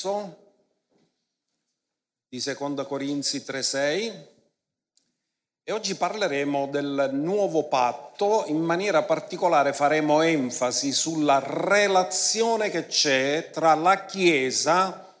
[0.00, 0.36] verso
[2.26, 4.28] di Seconda Corinzi 3:6
[5.62, 13.50] e oggi parleremo del nuovo patto, in maniera particolare faremo enfasi sulla relazione che c'è
[13.52, 15.16] tra la Chiesa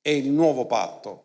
[0.00, 1.22] e il nuovo patto.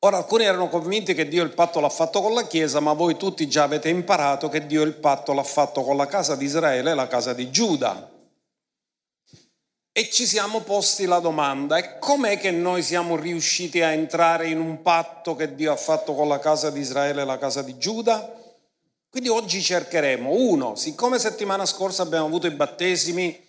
[0.00, 3.16] Ora alcuni erano convinti che Dio il patto l'ha fatto con la Chiesa, ma voi
[3.16, 6.90] tutti già avete imparato che Dio il patto l'ha fatto con la casa di Israele
[6.90, 8.13] e la casa di Giuda.
[9.96, 14.58] E ci siamo posti la domanda, e com'è che noi siamo riusciti a entrare in
[14.58, 17.78] un patto che Dio ha fatto con la casa di Israele e la casa di
[17.78, 18.34] Giuda?
[19.08, 23.40] Quindi oggi cercheremo, uno, siccome settimana scorsa abbiamo avuto i battesimi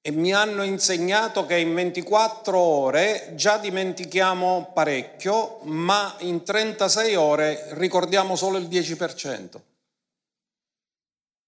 [0.00, 7.66] e mi hanno insegnato che in 24 ore già dimentichiamo parecchio, ma in 36 ore
[7.70, 9.60] ricordiamo solo il 10%.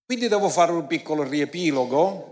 [0.05, 2.31] Quindi devo fare un piccolo riepilogo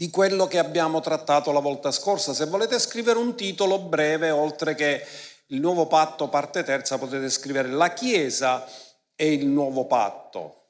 [0.00, 2.32] di quello che abbiamo trattato la volta scorsa.
[2.32, 5.04] Se volete scrivere un titolo breve, oltre che
[5.48, 8.66] il nuovo patto parte terza, potete scrivere la Chiesa
[9.14, 10.68] e il nuovo patto.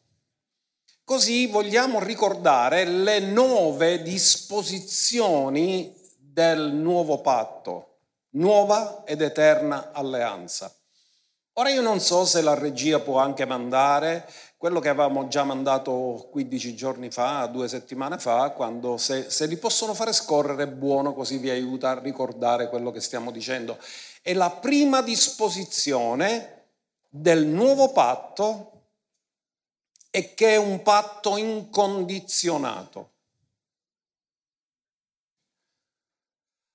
[1.05, 7.99] Così vogliamo ricordare le nove disposizioni del nuovo patto,
[8.31, 10.75] nuova ed eterna alleanza.
[11.53, 14.29] Ora io non so se la regia può anche mandare
[14.61, 19.57] quello che avevamo già mandato 15 giorni fa, due settimane fa, quando se, se li
[19.57, 23.79] possono fare scorrere buono, così vi aiuta a ricordare quello che stiamo dicendo.
[24.21, 26.67] È la prima disposizione
[27.09, 28.83] del nuovo patto
[30.11, 33.13] e che è un patto incondizionato.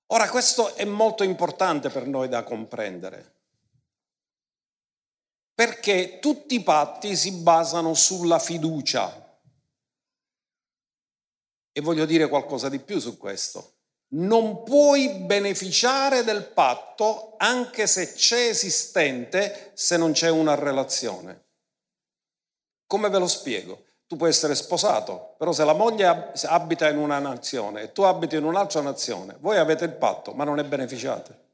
[0.08, 3.35] Ora questo è molto importante per noi da comprendere,
[5.56, 9.24] perché tutti i patti si basano sulla fiducia.
[11.72, 13.72] E voglio dire qualcosa di più su questo.
[14.08, 21.44] Non puoi beneficiare del patto anche se c'è esistente se non c'è una relazione.
[22.86, 23.84] Come ve lo spiego?
[24.08, 28.36] Tu puoi essere sposato, però se la moglie abita in una nazione e tu abiti
[28.36, 31.45] in un'altra nazione, voi avete il patto, ma non ne beneficiate.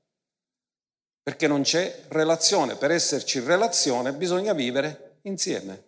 [1.31, 2.75] Perché non c'è relazione.
[2.75, 5.85] Per esserci relazione bisogna vivere insieme.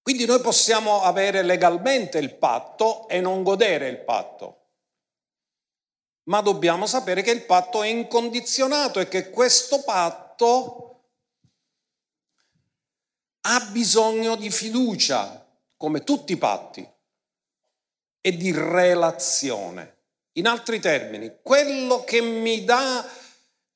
[0.00, 4.68] Quindi noi possiamo avere legalmente il patto e non godere il patto.
[6.30, 11.10] Ma dobbiamo sapere che il patto è incondizionato e che questo patto
[13.42, 16.90] ha bisogno di fiducia, come tutti i patti,
[18.22, 19.95] e di relazione.
[20.36, 23.04] In altri termini, quello che mi dà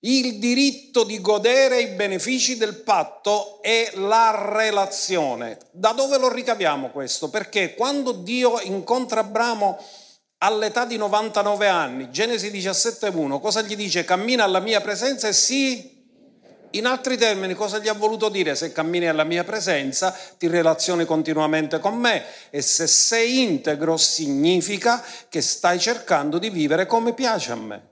[0.00, 5.58] il diritto di godere i benefici del patto è la relazione.
[5.72, 7.28] Da dove lo ricaviamo questo?
[7.28, 9.78] Perché quando Dio incontra Abramo
[10.38, 14.04] all'età di 99 anni, Genesi 17.1, cosa gli dice?
[14.04, 15.99] Cammina alla mia presenza e sii
[16.72, 18.54] in altri termini, cosa gli ha voluto dire?
[18.54, 25.02] Se cammini alla mia presenza, ti relazioni continuamente con me e se sei integro significa
[25.28, 27.88] che stai cercando di vivere come piace a me.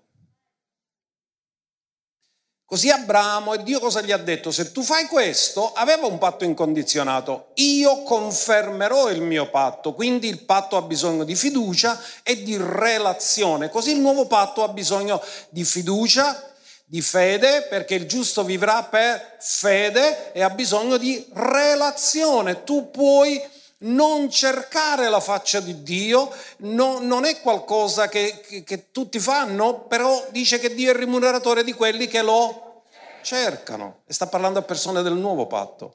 [2.68, 4.50] Così Abramo e Dio cosa gli ha detto?
[4.50, 10.44] Se tu fai questo, aveva un patto incondizionato, io confermerò il mio patto, quindi il
[10.44, 15.18] patto ha bisogno di fiducia e di relazione, così il nuovo patto ha bisogno
[15.48, 16.47] di fiducia,
[16.90, 22.64] di fede, perché il giusto vivrà per fede e ha bisogno di relazione.
[22.64, 23.38] Tu puoi
[23.80, 29.80] non cercare la faccia di Dio, no, non è qualcosa che, che, che tutti fanno,
[29.82, 32.84] però dice che Dio è il rimuneratore di quelli che lo
[33.22, 34.00] cercano.
[34.06, 35.94] E sta parlando a persone del nuovo patto.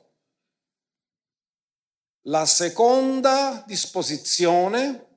[2.28, 5.12] La seconda disposizione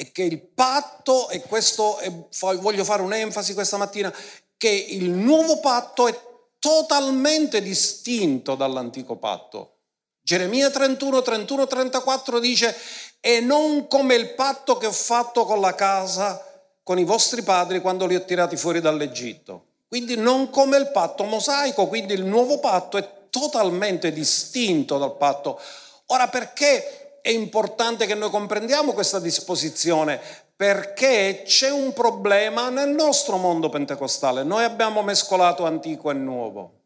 [0.00, 4.14] è che il patto, e questo è, voglio fare un'enfasi questa mattina,
[4.56, 6.16] che il nuovo patto è
[6.60, 9.78] totalmente distinto dall'antico patto.
[10.22, 12.76] Geremia 31, 31, 34 dice,
[13.18, 16.44] e non come il patto che ho fatto con la casa,
[16.84, 19.64] con i vostri padri quando li ho tirati fuori dall'Egitto.
[19.88, 25.60] Quindi non come il patto mosaico, quindi il nuovo patto è totalmente distinto dal patto.
[26.06, 30.18] Ora perché è importante che noi comprendiamo questa disposizione
[30.56, 34.44] perché c'è un problema nel nostro mondo pentecostale.
[34.44, 36.84] Noi abbiamo mescolato antico e nuovo.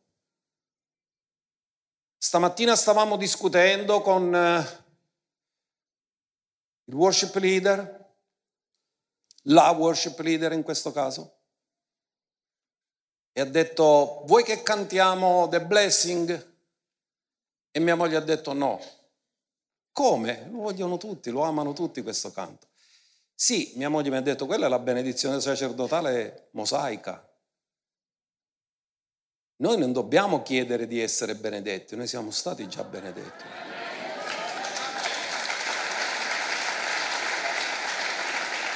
[2.19, 4.67] Stamattina stavamo discutendo con eh,
[6.87, 8.13] il worship leader,
[9.43, 11.37] la worship leader in questo caso,
[13.33, 16.55] e ha detto, vuoi che cantiamo The Blessing?
[17.71, 18.81] E mia moglie ha detto no,
[19.93, 20.49] Come?
[20.51, 22.69] Lo vogliono tutti, lo amano tutti questo canto.
[23.35, 27.29] Sì, mia moglie mi ha detto, quella è la benedizione sacerdotale mosaica.
[29.57, 33.45] Noi non dobbiamo chiedere di essere benedetti, noi siamo stati già benedetti.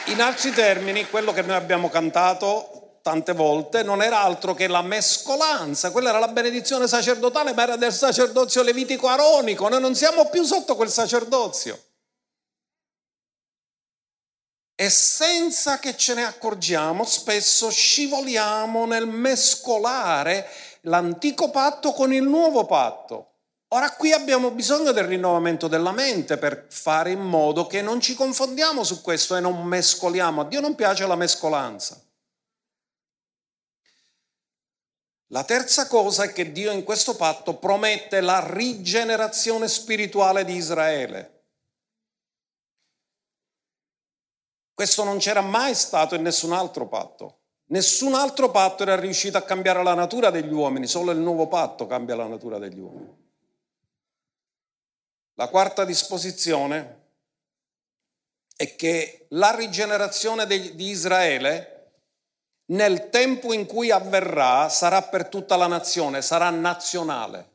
[0.07, 4.83] In altri termini, quello che noi abbiamo cantato tante volte non era altro che la
[4.83, 10.29] mescolanza, quella era la benedizione sacerdotale, ma era del sacerdozio levitico aronico, noi non siamo
[10.29, 11.81] più sotto quel sacerdozio
[14.75, 20.49] e senza che ce ne accorgiamo spesso scivoliamo nel mescolare
[20.81, 23.35] l'antico patto con il nuovo patto.
[23.69, 28.17] Ora qui abbiamo bisogno del rinnovamento della mente per fare in modo che non ci
[28.17, 30.41] confondiamo su questo e non mescoliamo.
[30.41, 32.01] A Dio non piace la mescolanza.
[35.31, 41.33] La terza cosa è che Dio in questo patto promette la rigenerazione spirituale di Israele.
[44.73, 47.39] Questo non c'era mai stato in nessun altro patto.
[47.69, 51.87] Nessun altro patto era riuscito a cambiare la natura degli uomini, solo il nuovo patto
[51.89, 53.25] cambia la natura degli uomini.
[55.35, 57.05] La quarta disposizione
[58.55, 61.76] è che la rigenerazione di Israele
[62.67, 67.51] nel tempo in cui avverrà sarà per tutta la nazione, sarà nazionale.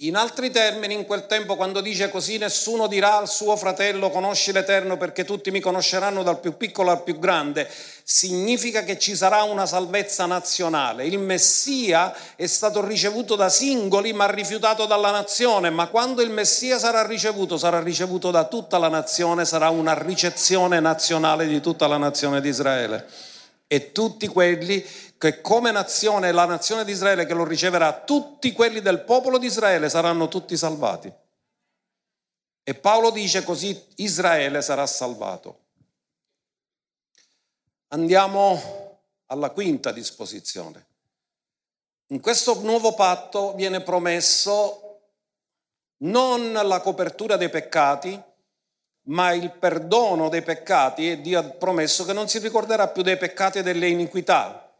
[0.00, 4.52] In altri termini, in quel tempo, quando dice così, nessuno dirà al suo fratello conosci
[4.52, 7.66] l'Eterno perché tutti mi conosceranno dal più piccolo al più grande,
[8.04, 11.06] significa che ci sarà una salvezza nazionale.
[11.06, 16.78] Il Messia è stato ricevuto da singoli ma rifiutato dalla nazione, ma quando il Messia
[16.78, 21.96] sarà ricevuto, sarà ricevuto da tutta la nazione, sarà una ricezione nazionale di tutta la
[21.96, 23.08] nazione di Israele.
[23.66, 24.84] E tutti quelli
[25.18, 29.46] che come nazione, la nazione di Israele che lo riceverà, tutti quelli del popolo di
[29.46, 31.12] Israele saranno tutti salvati.
[32.62, 35.64] E Paolo dice così Israele sarà salvato.
[37.88, 40.86] Andiamo alla quinta disposizione.
[42.08, 45.00] In questo nuovo patto viene promesso
[45.98, 48.20] non la copertura dei peccati,
[49.08, 53.16] ma il perdono dei peccati e Dio ha promesso che non si ricorderà più dei
[53.16, 54.72] peccati e delle iniquità.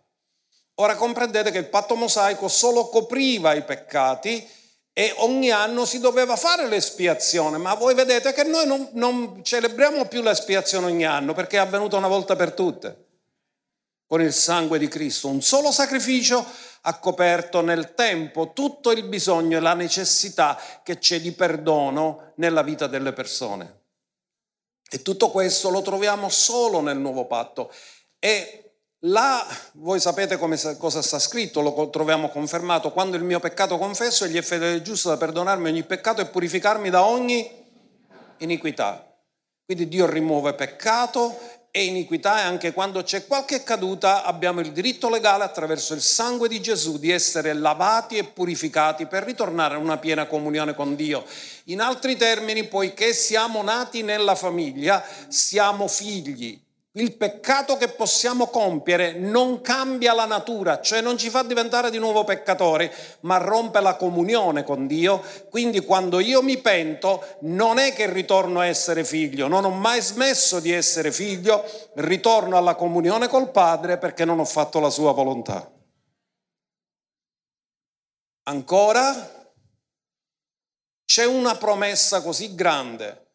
[0.77, 4.47] Ora comprendete che il patto mosaico solo copriva i peccati
[4.93, 10.07] e ogni anno si doveva fare l'espiazione, ma voi vedete che noi non, non celebriamo
[10.07, 13.05] più l'espiazione ogni anno perché è avvenuta una volta per tutte
[14.07, 15.29] con il sangue di Cristo.
[15.29, 16.45] Un solo sacrificio
[16.83, 22.63] ha coperto nel tempo tutto il bisogno e la necessità che c'è di perdono nella
[22.63, 23.76] vita delle persone.
[24.89, 27.73] E tutto questo lo troviamo solo nel nuovo patto.
[28.19, 28.67] E
[29.01, 34.25] Là voi sapete come, cosa sta scritto, lo troviamo confermato, quando il mio peccato confesso
[34.25, 37.49] egli è fedele e giusto da perdonarmi ogni peccato e purificarmi da ogni
[38.39, 39.07] iniquità.
[39.65, 41.39] Quindi Dio rimuove peccato
[41.77, 46.49] e iniquità e anche quando c'è qualche caduta abbiamo il diritto legale attraverso il sangue
[46.49, 51.23] di Gesù di essere lavati e purificati per ritornare a una piena comunione con Dio.
[51.65, 56.59] In altri termini, poiché siamo nati nella famiglia, siamo figli
[56.97, 61.99] il peccato che possiamo compiere non cambia la natura, cioè non ci fa diventare di
[61.99, 62.91] nuovo peccatori,
[63.21, 65.23] ma rompe la comunione con Dio.
[65.51, 70.01] Quindi quando io mi pento non è che ritorno a essere figlio, non ho mai
[70.01, 71.65] smesso di essere figlio,
[71.97, 75.71] ritorno alla comunione col Padre perché non ho fatto la sua volontà.
[78.45, 79.53] Ancora
[81.05, 83.27] c'è una promessa così grande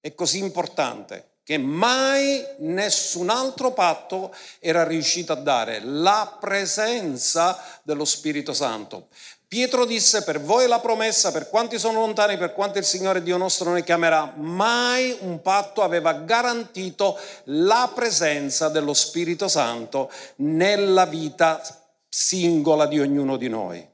[0.00, 8.04] e così importante che mai nessun altro patto era riuscito a dare, la presenza dello
[8.04, 9.08] Spirito Santo.
[9.48, 13.36] Pietro disse, per voi la promessa, per quanti sono lontani, per quanto il Signore Dio
[13.36, 21.60] nostro ne chiamerà, mai un patto aveva garantito la presenza dello Spirito Santo nella vita
[22.08, 23.84] singola di ognuno di noi.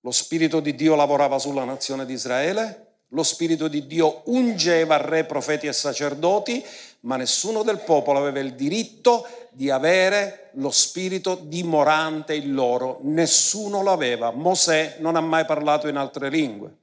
[0.00, 5.24] Lo Spirito di Dio lavorava sulla nazione di Israele, lo Spirito di Dio ungeva re,
[5.24, 6.64] profeti e sacerdoti,
[7.00, 12.98] ma nessuno del popolo aveva il diritto di avere lo Spirito dimorante in loro.
[13.02, 14.32] Nessuno lo aveva.
[14.32, 16.76] Mosè non ha mai parlato in altre lingue.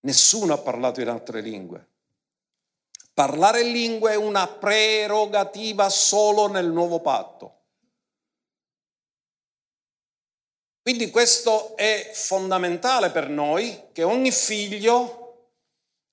[0.00, 1.88] Nessuno ha parlato in altre lingue.
[3.12, 7.63] Parlare in lingue è una prerogativa solo nel nuovo patto.
[10.84, 15.46] Quindi questo è fondamentale per noi, che ogni figlio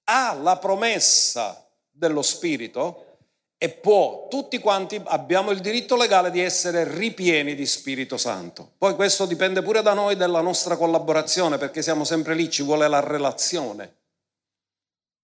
[0.06, 3.18] ha la promessa dello Spirito
[3.58, 8.72] e può, tutti quanti abbiamo il diritto legale di essere ripieni di Spirito Santo.
[8.78, 12.88] Poi questo dipende pure da noi, dalla nostra collaborazione, perché siamo sempre lì, ci vuole
[12.88, 13.98] la relazione.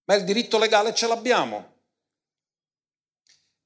[0.04, 1.76] Ma il diritto legale ce l'abbiamo.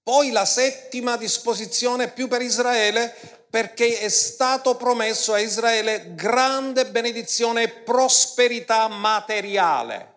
[0.04, 7.64] Poi la settima disposizione più per Israele, perché è stato promesso a Israele grande benedizione
[7.64, 10.14] e prosperità materiale.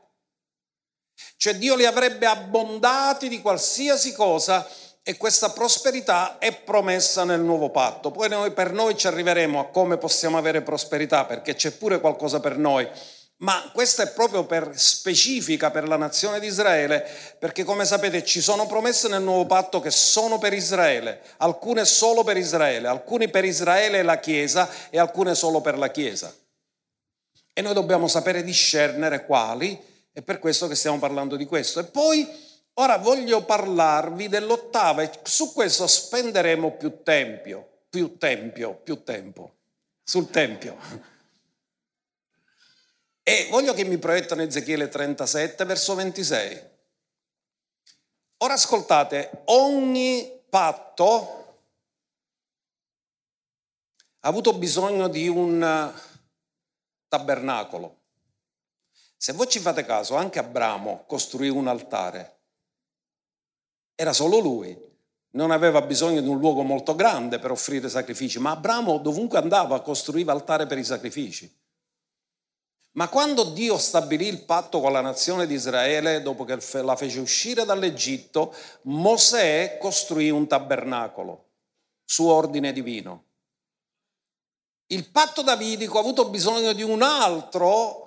[1.37, 4.67] Cioè Dio li avrebbe abbondati di qualsiasi cosa
[5.03, 8.13] e questa prosperità è promessa nel nuovo patto.
[8.13, 12.39] Poi noi, per noi ci arriveremo a come possiamo avere prosperità, perché c'è pure qualcosa
[12.39, 12.89] per noi.
[13.45, 17.07] Ma questa è proprio per, specifica per la nazione di Israele,
[17.39, 22.25] perché come sapete ci sono promesse nel nuovo patto che sono per Israele, alcune solo
[22.25, 26.35] per Israele, alcune per Israele e la Chiesa e alcune solo per la Chiesa.
[27.53, 29.79] E noi dobbiamo sapere discernere quali
[30.11, 31.81] è per questo che stiamo parlando di questo.
[31.81, 32.27] E poi
[32.75, 39.53] ora voglio parlarvi dell'ottava e su questo spenderemo più tempio, più tempio, più tempo,
[40.03, 41.13] sul tempio.
[43.27, 46.73] E voglio che mi proiettano Ezechiele 37, verso 26.
[48.37, 51.63] Ora ascoltate, ogni patto
[54.21, 55.91] ha avuto bisogno di un
[57.09, 58.03] tabernacolo.
[59.17, 62.41] Se voi ci fate caso, anche Abramo costruì un altare.
[63.95, 64.79] Era solo lui.
[65.31, 69.81] Non aveva bisogno di un luogo molto grande per offrire sacrifici, ma Abramo dovunque andava
[69.81, 71.64] costruiva altare per i sacrifici.
[72.95, 77.19] Ma quando Dio stabilì il patto con la nazione di Israele, dopo che la fece
[77.19, 81.45] uscire dall'Egitto, Mosè costruì un tabernacolo
[82.05, 83.25] su ordine divino.
[84.87, 88.05] Il patto davidico ha avuto bisogno di un altro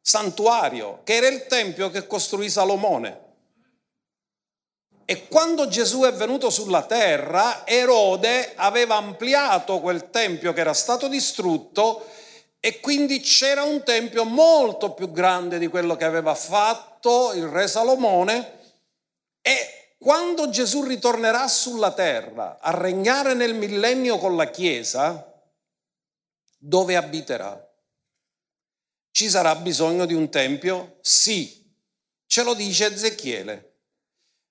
[0.00, 3.24] santuario, che era il tempio che costruì Salomone.
[5.04, 11.06] E quando Gesù è venuto sulla terra, Erode aveva ampliato quel tempio che era stato
[11.06, 12.06] distrutto
[12.66, 17.68] e quindi c'era un tempio molto più grande di quello che aveva fatto il re
[17.68, 18.58] Salomone
[19.40, 25.32] e quando Gesù ritornerà sulla terra a regnare nel millennio con la Chiesa,
[26.58, 27.56] dove abiterà?
[29.12, 30.98] Ci sarà bisogno di un tempio?
[31.02, 31.72] Sì,
[32.26, 33.65] ce lo dice Ezechiele,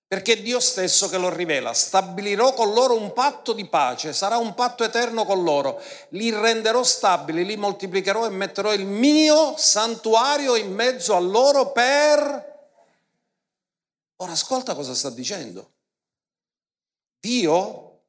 [0.08, 1.74] perché Dio stesso che lo rivela.
[1.74, 6.84] Stabilirò con loro un patto di pace, sarà un patto eterno con loro, li renderò
[6.84, 12.54] stabili, li moltiplicherò e metterò il mio santuario in mezzo a loro per...
[14.18, 15.72] Ora ascolta cosa sta dicendo.
[17.20, 18.02] Dio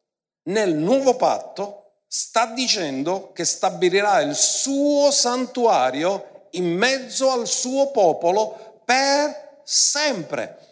[0.45, 8.81] nel nuovo patto sta dicendo che stabilirà il suo santuario in mezzo al suo popolo
[8.85, 10.66] per sempre.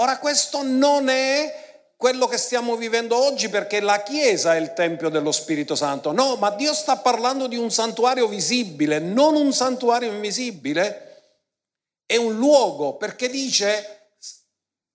[0.00, 5.10] Ora questo non è quello che stiamo vivendo oggi perché la Chiesa è il Tempio
[5.10, 6.10] dello Spirito Santo.
[6.12, 11.06] No, ma Dio sta parlando di un santuario visibile, non un santuario invisibile.
[12.06, 14.14] È un luogo perché dice,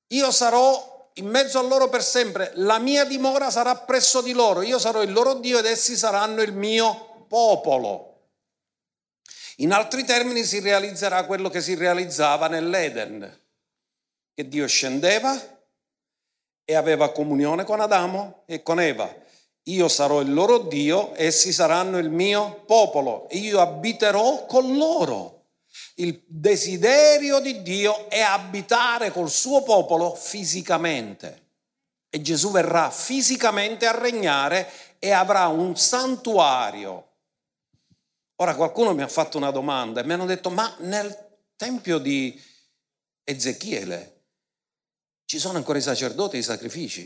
[0.08, 4.64] io sarò in mezzo a loro per sempre, la mia dimora sarà presso di loro,
[4.64, 8.30] io sarò il loro Dio ed essi saranno il mio popolo.
[9.58, 13.45] In altri termini si realizzerà quello che si realizzava nell'Eden,
[14.36, 15.36] che Dio scendeva
[16.64, 19.12] e aveva comunione con Adamo e con Eva.
[19.64, 25.46] Io sarò il loro Dio, essi saranno il mio popolo io abiterò con loro.
[25.96, 31.44] Il desiderio di Dio è abitare col suo popolo fisicamente.
[32.10, 37.06] E Gesù verrà fisicamente a regnare e avrà un santuario
[38.38, 42.42] Ora qualcuno mi ha fatto una domanda e mi hanno detto, ma nel tempio di
[43.24, 44.15] Ezechiele
[45.26, 47.02] ci sono ancora i sacerdoti e i sacrifici?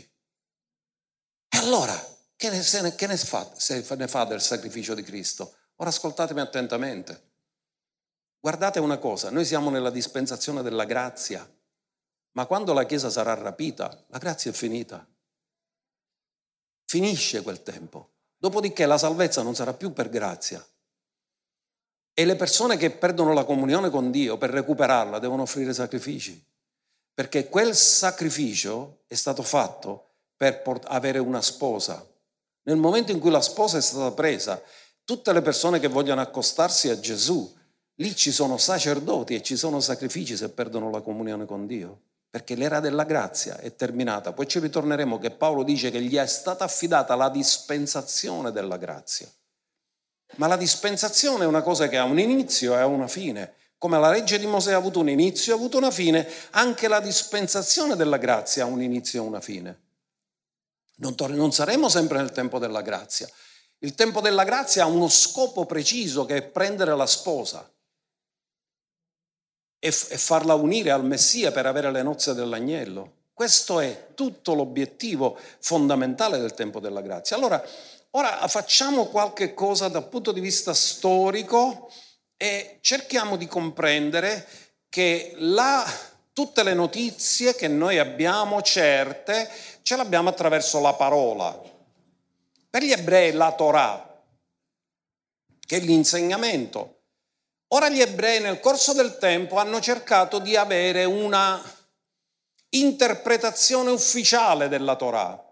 [1.48, 1.94] E allora,
[2.36, 5.56] che ne, se ne, che ne, fa, se ne fa del sacrificio di Cristo?
[5.76, 7.28] Ora ascoltatemi attentamente.
[8.38, 11.46] Guardate una cosa, noi siamo nella dispensazione della grazia,
[12.32, 15.06] ma quando la Chiesa sarà rapita, la grazia è finita.
[16.84, 18.12] Finisce quel tempo.
[18.36, 20.66] Dopodiché la salvezza non sarà più per grazia,
[22.14, 26.42] e le persone che perdono la comunione con Dio per recuperarla devono offrire sacrifici,
[27.14, 32.06] perché quel sacrificio è stato fatto per avere una sposa.
[32.62, 34.62] Nel momento in cui la sposa è stata presa,
[35.04, 37.52] tutte le persone che vogliono accostarsi a Gesù,
[37.96, 42.00] lì ci sono sacerdoti e ci sono sacrifici se perdono la comunione con Dio,
[42.30, 44.32] perché l'era della grazia è terminata.
[44.32, 49.28] Poi ci ritorneremo che Paolo dice che gli è stata affidata la dispensazione della grazia.
[50.36, 53.54] Ma la dispensazione è una cosa che ha un inizio e ha una fine.
[53.80, 57.00] Come la legge di Mosè ha avuto un inizio ha avuto una fine, anche la
[57.00, 59.80] dispensazione della grazia ha un inizio e una fine.
[60.96, 63.26] Non, non saremo sempre nel tempo della grazia.
[63.78, 67.72] Il tempo della grazia ha uno scopo preciso che è prendere la sposa
[69.78, 73.28] e, f- e farla unire al Messia per avere le nozze dell'agnello.
[73.32, 77.34] Questo è tutto l'obiettivo fondamentale del tempo della grazia.
[77.34, 77.64] Allora,
[78.10, 81.90] ora facciamo qualche cosa dal punto di vista storico
[82.42, 84.48] e cerchiamo di comprendere
[84.88, 85.84] che la,
[86.32, 89.46] tutte le notizie che noi abbiamo certe
[89.82, 91.60] ce l'abbiamo attraverso la parola.
[92.70, 94.24] Per gli ebrei la Torah,
[95.66, 97.02] che è l'insegnamento.
[97.74, 101.62] Ora gli ebrei nel corso del tempo hanno cercato di avere una
[102.70, 105.44] interpretazione ufficiale della Torah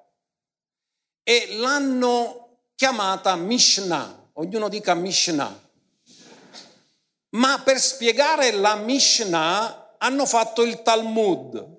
[1.23, 5.66] e l'hanno chiamata Mishnah, ognuno dica Mishnah.
[7.30, 11.76] Ma per spiegare la Mishnah hanno fatto il Talmud.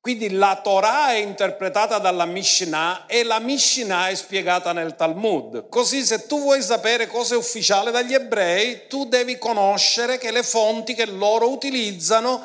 [0.00, 5.68] Quindi la Torah è interpretata dalla Mishnah e la Mishnah è spiegata nel Talmud.
[5.68, 10.42] Così se tu vuoi sapere cosa è ufficiale dagli ebrei, tu devi conoscere che le
[10.42, 12.42] fonti che loro utilizzano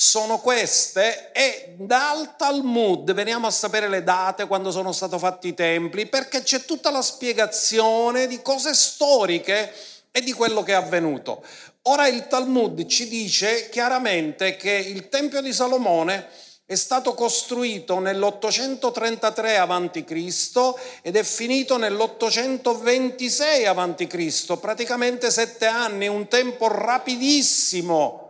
[0.00, 5.54] sono queste e dal Talmud veniamo a sapere le date quando sono stati fatti i
[5.54, 9.72] templi perché c'è tutta la spiegazione di cose storiche
[10.10, 11.44] e di quello che è avvenuto.
[11.82, 16.26] Ora il Talmud ci dice chiaramente che il Tempio di Salomone
[16.66, 20.74] è stato costruito nell'833 a.C.
[21.00, 28.24] ed è finito nell'826 a.C., praticamente sette anni, un tempo rapidissimo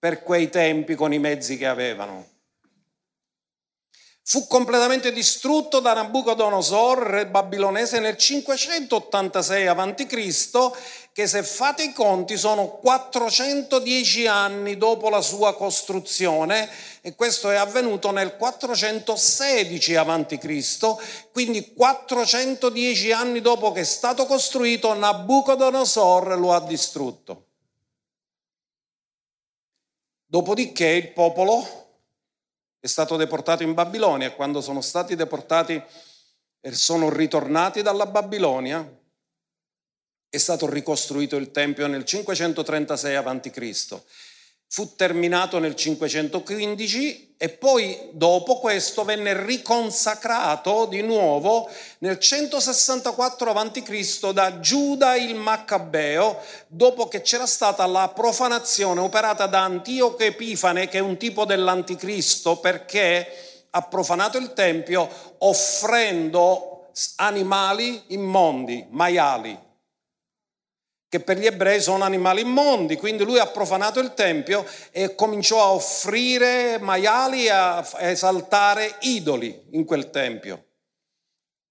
[0.00, 2.26] per quei tempi con i mezzi che avevano
[4.22, 10.70] fu completamente distrutto da Nabucodonosor, re babilonese, nel 586 a.C.,
[11.12, 17.56] che se fate i conti sono 410 anni dopo la sua costruzione e questo è
[17.56, 26.60] avvenuto nel 416 a.C., quindi 410 anni dopo che è stato costruito, Nabucodonosor lo ha
[26.60, 27.46] distrutto.
[30.26, 31.89] Dopodiché il popolo
[32.80, 35.80] è stato deportato in Babilonia e quando sono stati deportati
[36.60, 38.98] e sono ritornati dalla Babilonia
[40.28, 44.02] è stato ricostruito il Tempio nel 536 a.C
[44.72, 54.30] fu terminato nel 515 e poi dopo questo venne riconsacrato di nuovo nel 164 a.C.
[54.30, 60.98] da Giuda il Maccabeo, dopo che c'era stata la profanazione operata da Antioco Epifane, che
[60.98, 69.58] è un tipo dell'anticristo, perché ha profanato il Tempio offrendo animali immondi, maiali,
[71.10, 75.60] che per gli ebrei sono animali immondi, quindi lui ha profanato il Tempio e cominciò
[75.60, 80.66] a offrire maiali e a esaltare idoli in quel Tempio.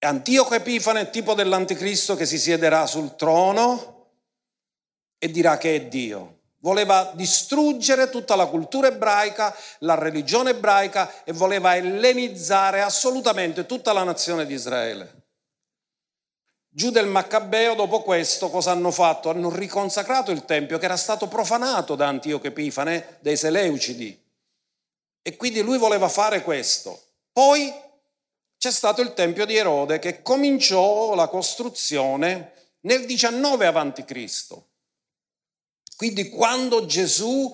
[0.00, 4.08] Antioco Epifane è tipo dell'anticristo che si siederà sul trono
[5.16, 6.40] e dirà che è Dio.
[6.58, 14.02] Voleva distruggere tutta la cultura ebraica, la religione ebraica e voleva ellenizzare assolutamente tutta la
[14.02, 15.19] nazione di Israele.
[16.72, 19.28] Giuda e il Maccabeo dopo questo cosa hanno fatto?
[19.28, 24.16] Hanno riconsacrato il Tempio che era stato profanato da Antioco Epifane, dei Seleucidi.
[25.20, 27.02] E quindi lui voleva fare questo.
[27.32, 27.74] Poi
[28.56, 32.52] c'è stato il Tempio di Erode che cominciò la costruzione
[32.82, 34.62] nel 19 a.C.
[35.96, 37.52] Quindi quando Gesù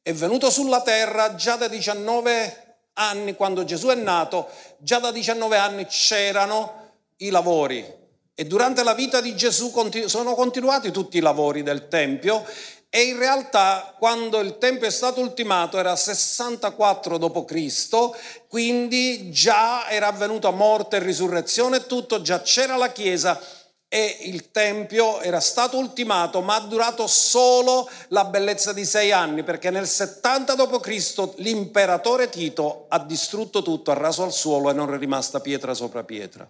[0.00, 4.48] è venuto sulla terra, già da 19 anni, quando Gesù è nato,
[4.78, 8.02] già da 19 anni c'erano i lavori
[8.34, 9.72] e durante la vita di Gesù
[10.06, 12.44] sono continuati tutti i lavori del Tempio
[12.90, 18.10] e in realtà quando il Tempio è stato ultimato era 64 d.C.,
[18.48, 23.40] quindi già era avvenuta morte e risurrezione e tutto, già c'era la Chiesa
[23.88, 29.44] e il Tempio era stato ultimato, ma ha durato solo la bellezza di sei anni,
[29.44, 31.32] perché nel 70 d.C.
[31.36, 36.02] l'imperatore Tito ha distrutto tutto, ha raso al suolo e non è rimasta pietra sopra
[36.02, 36.48] pietra.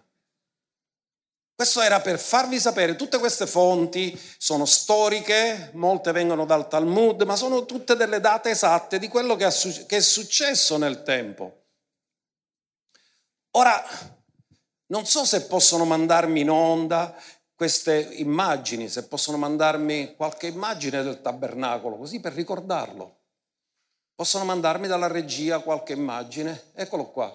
[1.56, 7.36] Questo era per farvi sapere, tutte queste fonti sono storiche, molte vengono dal Talmud, ma
[7.36, 11.66] sono tutte delle date esatte di quello che è successo nel tempo.
[13.52, 13.80] Ora,
[14.86, 17.14] non so se possono mandarmi in onda
[17.54, 23.20] queste immagini, se possono mandarmi qualche immagine del tabernacolo, così per ricordarlo.
[24.16, 26.72] Possono mandarmi dalla regia qualche immagine?
[26.74, 27.32] Eccolo qua.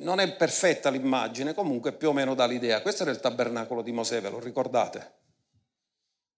[0.00, 2.82] Non è perfetta l'immagine, comunque più o meno dà l'idea.
[2.82, 5.24] Questo era il tabernacolo di Mosè, ve lo ricordate?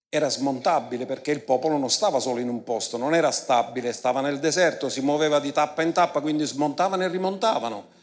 [0.09, 4.21] era smontabile perché il popolo non stava solo in un posto, non era stabile, stava
[4.21, 7.97] nel deserto, si muoveva di tappa in tappa, quindi smontavano e rimontavano.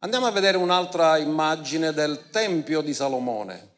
[0.00, 3.76] Andiamo a vedere un'altra immagine del Tempio di Salomone.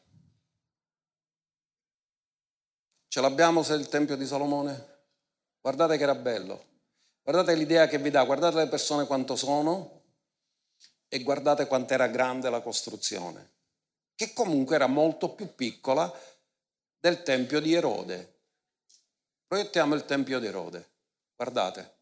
[3.07, 4.89] Ce l'abbiamo se il Tempio di Salomone?
[5.61, 6.65] Guardate che era bello.
[7.23, 10.00] Guardate l'idea che vi dà, guardate le persone quanto sono
[11.13, 13.51] e guardate quanto era grande la costruzione,
[14.15, 16.11] che comunque era molto più piccola
[17.01, 18.35] del Tempio di Erode.
[19.49, 20.89] Proiettiamo il Tempio di Erode,
[21.35, 21.95] guardate,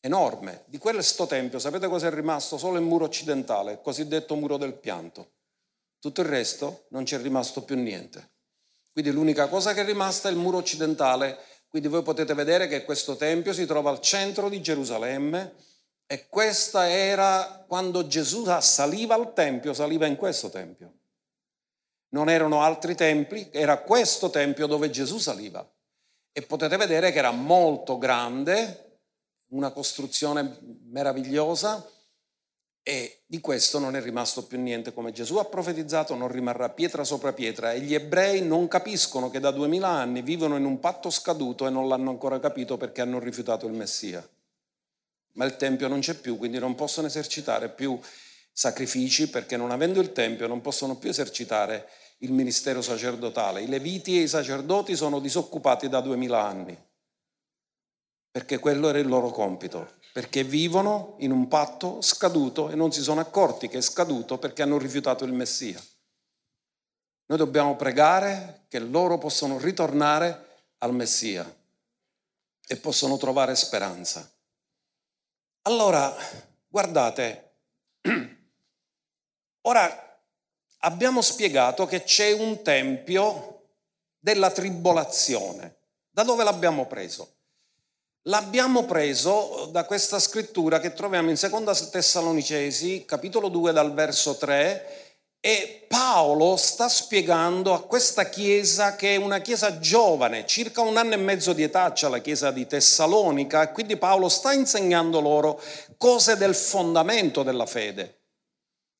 [0.00, 0.64] enorme.
[0.66, 2.58] Di questo Tempio, sapete cosa è rimasto?
[2.58, 5.30] Solo il muro occidentale, il cosiddetto muro del pianto.
[5.98, 8.34] Tutto il resto non c'è rimasto più niente.
[8.92, 11.38] Quindi l'unica cosa che è rimasta è il muro occidentale.
[11.68, 15.54] Quindi voi potete vedere che questo Tempio si trova al centro di Gerusalemme
[16.06, 20.96] e questa era quando Gesù saliva al Tempio, saliva in questo Tempio
[22.16, 25.68] non erano altri templi, era questo tempio dove Gesù saliva.
[26.32, 29.00] E potete vedere che era molto grande,
[29.48, 31.86] una costruzione meravigliosa
[32.82, 34.92] e di questo non è rimasto più niente.
[34.92, 39.40] Come Gesù ha profetizzato non rimarrà pietra sopra pietra e gli ebrei non capiscono che
[39.40, 43.18] da duemila anni vivono in un patto scaduto e non l'hanno ancora capito perché hanno
[43.18, 44.26] rifiutato il Messia.
[45.36, 47.98] Ma il Tempio non c'è più, quindi non possono esercitare più
[48.52, 53.62] sacrifici perché non avendo il Tempio non possono più esercitare il ministero sacerdotale.
[53.62, 56.76] I leviti e i sacerdoti sono disoccupati da duemila anni,
[58.30, 63.02] perché quello era il loro compito, perché vivono in un patto scaduto e non si
[63.02, 65.82] sono accorti che è scaduto perché hanno rifiutato il Messia.
[67.26, 71.54] Noi dobbiamo pregare che loro possano ritornare al Messia
[72.66, 74.30] e possono trovare speranza.
[75.66, 76.14] Allora,
[76.68, 77.54] guardate,
[79.62, 80.20] ora
[80.78, 83.70] abbiamo spiegato che c'è un tempio
[84.20, 85.78] della tribolazione.
[86.08, 87.34] Da dove l'abbiamo preso?
[88.28, 95.05] L'abbiamo preso da questa scrittura che troviamo in Seconda Tessalonicesi, capitolo 2 dal verso 3,
[95.40, 101.14] e Paolo sta spiegando a questa chiesa che è una chiesa giovane, circa un anno
[101.14, 105.60] e mezzo di età c'è la chiesa di Tessalonica, quindi Paolo sta insegnando loro
[105.96, 108.22] cose del fondamento della fede.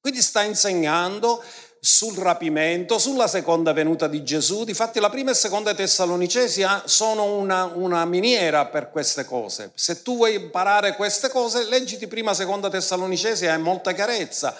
[0.00, 1.42] Quindi sta insegnando
[1.80, 4.64] sul rapimento, sulla seconda venuta di Gesù.
[4.64, 9.70] Difatti la prima e seconda Tessalonicesi sono una, una, miniera per queste cose.
[9.74, 14.56] Se tu vuoi imparare queste cose, leggiti prima e seconda Tessalonicesi hai molta chiarezza.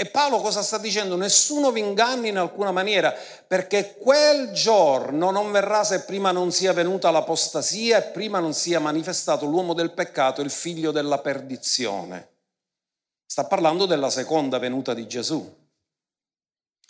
[0.00, 1.14] E Paolo cosa sta dicendo?
[1.14, 3.14] Nessuno vi inganni in alcuna maniera,
[3.46, 8.80] perché quel giorno non verrà se prima non sia venuta l'apostasia e prima non sia
[8.80, 12.28] manifestato l'uomo del peccato, il figlio della perdizione.
[13.26, 15.46] Sta parlando della seconda venuta di Gesù.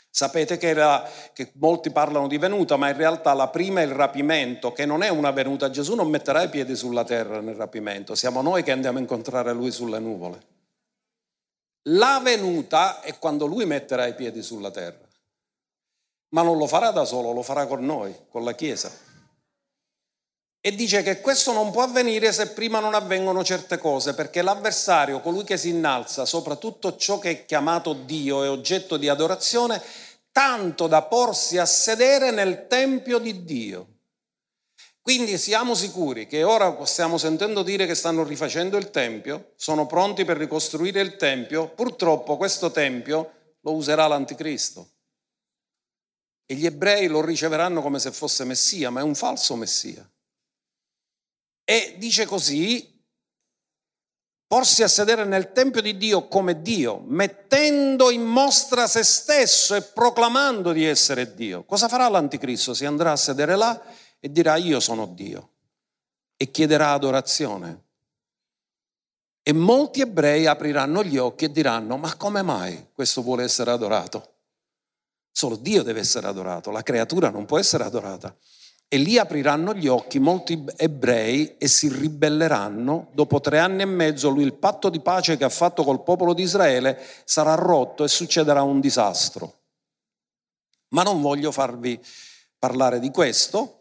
[0.09, 3.93] Sapete che, era, che, molti parlano di venuta, ma in realtà la prima è il
[3.93, 5.69] rapimento, che non è una venuta.
[5.69, 9.53] Gesù non metterà i piedi sulla terra nel rapimento, siamo noi che andiamo a incontrare
[9.53, 10.59] Lui sulle nuvole.
[11.85, 15.09] La venuta è quando Lui metterà i piedi sulla terra,
[16.35, 18.91] ma non lo farà da solo, lo farà con noi, con la Chiesa.
[20.63, 25.21] E dice che questo non può avvenire se prima non avvengono certe cose, perché l'avversario,
[25.21, 29.83] colui che si innalza sopra tutto ciò che è chiamato Dio e oggetto di adorazione,
[30.31, 33.90] tanto da porsi a sedere nel Tempio di Dio.
[35.03, 40.25] Quindi siamo sicuri che ora stiamo sentendo dire che stanno rifacendo il Tempio, sono pronti
[40.25, 44.91] per ricostruire il Tempio, purtroppo questo Tempio lo userà l'Anticristo.
[46.45, 50.09] E gli ebrei lo riceveranno come se fosse Messia, ma è un falso Messia.
[51.65, 53.01] E dice così,
[54.47, 59.83] porsi a sedere nel Tempio di Dio come Dio, mettendo in mostra se stesso e
[59.83, 61.65] proclamando di essere Dio.
[61.65, 62.75] Cosa farà l'Anticristo?
[62.75, 63.81] Si andrà a sedere là
[64.21, 65.49] e dirà io sono Dio
[66.37, 67.85] e chiederà adorazione.
[69.43, 74.35] E molti ebrei apriranno gli occhi e diranno ma come mai questo vuole essere adorato?
[75.33, 78.37] Solo Dio deve essere adorato, la creatura non può essere adorata.
[78.93, 83.11] E lì apriranno gli occhi molti ebrei e si ribelleranno.
[83.13, 86.35] Dopo tre anni e mezzo lui il patto di pace che ha fatto col popolo
[86.35, 89.61] di Israele sarà rotto e succederà un disastro.
[90.89, 92.05] Ma non voglio farvi
[92.59, 93.80] parlare di questo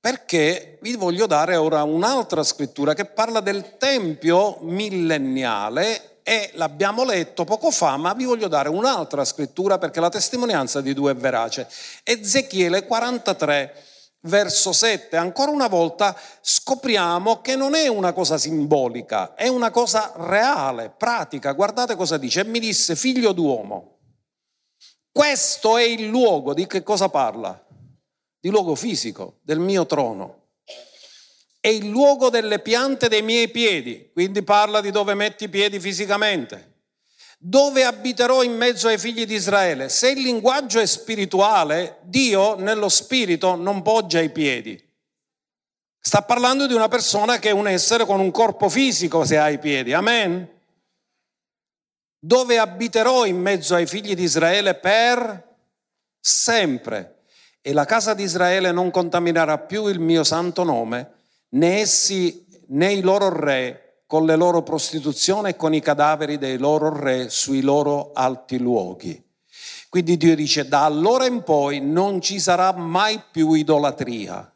[0.00, 7.44] perché vi voglio dare ora un'altra scrittura che parla del Tempio millenniale e l'abbiamo letto
[7.44, 11.66] poco fa, ma vi voglio dare un'altra scrittura perché la testimonianza di due è verace.
[12.04, 13.84] Ezechiele 43
[14.22, 20.12] verso 7, ancora una volta scopriamo che non è una cosa simbolica, è una cosa
[20.16, 21.52] reale, pratica.
[21.52, 22.40] Guardate cosa dice.
[22.40, 23.98] E mi disse, figlio d'uomo,
[25.10, 27.66] questo è il luogo, di che cosa parla?
[28.40, 30.46] Di luogo fisico, del mio trono.
[31.60, 35.80] È il luogo delle piante dei miei piedi, quindi parla di dove metti i piedi
[35.80, 36.76] fisicamente.
[37.40, 39.88] Dove abiterò in mezzo ai figli di Israele?
[39.88, 44.86] Se il linguaggio è spirituale, Dio nello spirito non poggia i piedi.
[46.00, 49.50] Sta parlando di una persona che è un essere con un corpo fisico se ha
[49.50, 49.92] i piedi.
[49.92, 50.48] Amen.
[52.18, 55.56] Dove abiterò in mezzo ai figli di Israele per
[56.18, 57.17] sempre.
[57.68, 61.10] E la casa di Israele non contaminerà più il mio santo nome,
[61.50, 66.56] né essi né i loro re con le loro prostituzioni e con i cadaveri dei
[66.56, 69.22] loro re sui loro alti luoghi.
[69.90, 74.50] Quindi Dio dice, da allora in poi non ci sarà mai più idolatria,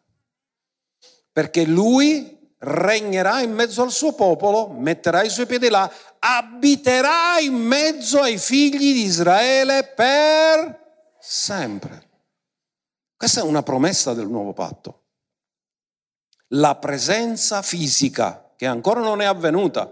[1.31, 7.57] perché lui regnerà in mezzo al suo popolo, metterà i suoi piedi là, abiterà in
[7.57, 10.81] mezzo ai figli di Israele per
[11.21, 12.09] sempre.
[13.23, 15.03] Questa è una promessa del nuovo patto.
[16.55, 19.89] La presenza fisica, che ancora non è avvenuta,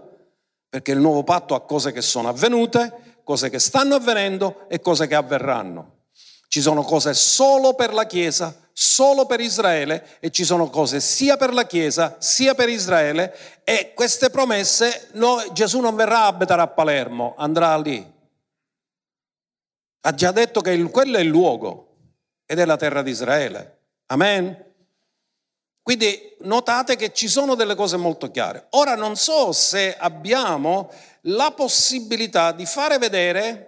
[0.67, 5.07] perché il nuovo patto ha cose che sono avvenute, cose che stanno avvenendo e cose
[5.07, 6.07] che avverranno.
[6.49, 11.37] Ci sono cose solo per la Chiesa, solo per Israele e ci sono cose sia
[11.37, 16.63] per la Chiesa sia per Israele e queste promesse no, Gesù non verrà a abitare
[16.63, 18.05] a Palermo, andrà lì.
[20.01, 21.85] Ha già detto che il, quello è il luogo
[22.51, 23.77] ed è la terra di Israele.
[24.07, 24.73] Amen.
[25.81, 28.67] Quindi notate che ci sono delle cose molto chiare.
[28.71, 33.67] Ora non so se abbiamo la possibilità di fare vedere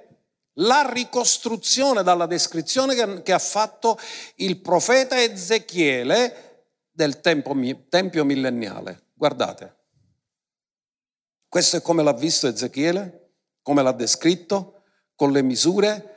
[0.55, 3.97] la ricostruzione dalla descrizione che, che ha fatto
[4.35, 7.55] il profeta Ezechiele del tempo,
[7.87, 9.11] tempio millenniale.
[9.13, 9.77] Guardate,
[11.47, 14.81] questo è come l'ha visto Ezechiele, come l'ha descritto,
[15.15, 16.12] con le misure,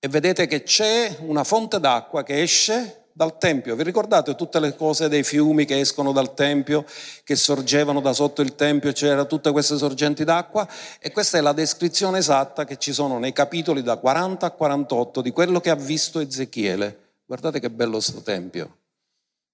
[0.00, 3.74] e vedete che c'è una fonte d'acqua che esce dal Tempio.
[3.74, 6.84] Vi ricordate tutte le cose dei fiumi che escono dal Tempio,
[7.24, 10.68] che sorgevano da sotto il Tempio, c'erano tutte queste sorgenti d'acqua?
[11.00, 15.20] E questa è la descrizione esatta che ci sono nei capitoli da 40 a 48
[15.20, 17.06] di quello che ha visto Ezechiele.
[17.26, 18.76] Guardate che bello sto Tempio.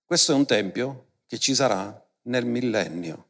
[0.05, 3.27] Questo è un Tempio che ci sarà nel millennio,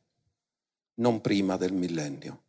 [0.95, 2.44] non prima del millennio.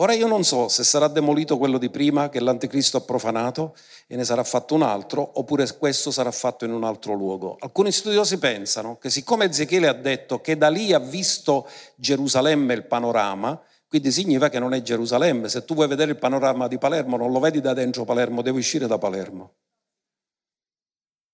[0.00, 3.74] Ora io non so se sarà demolito quello di prima che l'anticristo ha profanato
[4.06, 7.56] e ne sarà fatto un altro, oppure questo sarà fatto in un altro luogo.
[7.58, 12.84] Alcuni studiosi pensano che siccome Ezechiele ha detto che da lì ha visto Gerusalemme il
[12.84, 15.48] panorama, quindi significa che non è Gerusalemme.
[15.48, 18.58] Se tu vuoi vedere il panorama di Palermo, non lo vedi da dentro Palermo, devi
[18.58, 19.54] uscire da Palermo.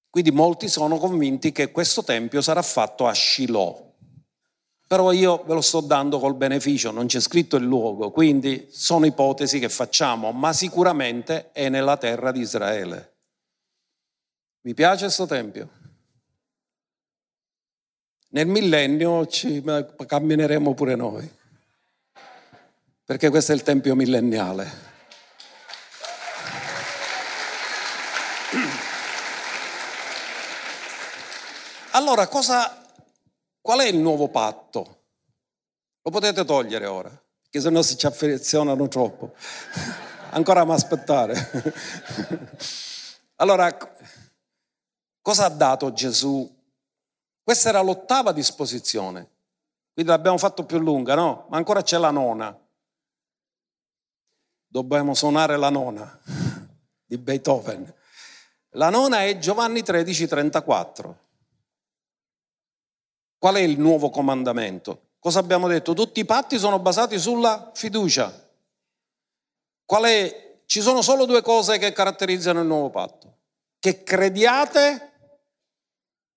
[0.08, 3.83] Quindi molti sono convinti che questo tempio sarà fatto a Shiloh,
[4.86, 9.06] però io ve lo sto dando col beneficio, non c'è scritto il luogo, quindi sono
[9.06, 13.12] ipotesi che facciamo, ma sicuramente è nella terra di Israele.
[14.62, 15.68] Mi piace questo tempio?
[18.28, 19.62] Nel millennio ci
[20.06, 21.30] cammineremo pure noi,
[23.04, 24.92] perché questo è il tempio millenniale.
[31.92, 32.83] Allora, cosa
[33.64, 35.04] Qual è il nuovo patto?
[36.02, 39.32] Lo potete togliere ora, perché se no si ci affezionano troppo.
[40.32, 41.34] Ancora ma aspettare.
[43.36, 43.74] allora,
[45.22, 46.46] cosa ha dato Gesù?
[47.42, 49.30] Questa era l'ottava disposizione,
[49.94, 51.46] quindi l'abbiamo fatto più lunga, no?
[51.48, 52.54] Ma ancora c'è la nona.
[54.66, 56.20] Dobbiamo suonare la nona
[57.02, 57.90] di Beethoven.
[58.72, 61.18] La nona è Giovanni 13, 34.
[63.44, 65.16] Qual è il nuovo comandamento?
[65.18, 65.92] Cosa abbiamo detto?
[65.92, 68.32] Tutti i patti sono basati sulla fiducia.
[69.84, 70.60] È?
[70.64, 73.40] Ci sono solo due cose che caratterizzano il nuovo patto.
[73.78, 75.12] Che crediate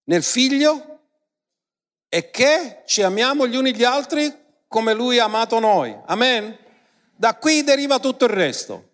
[0.04, 1.00] nel figlio
[2.10, 4.30] e che ci amiamo gli uni gli altri
[4.67, 5.98] come lui ha amato noi.
[6.08, 6.58] Amen?
[7.15, 8.89] Da qui deriva tutto il resto.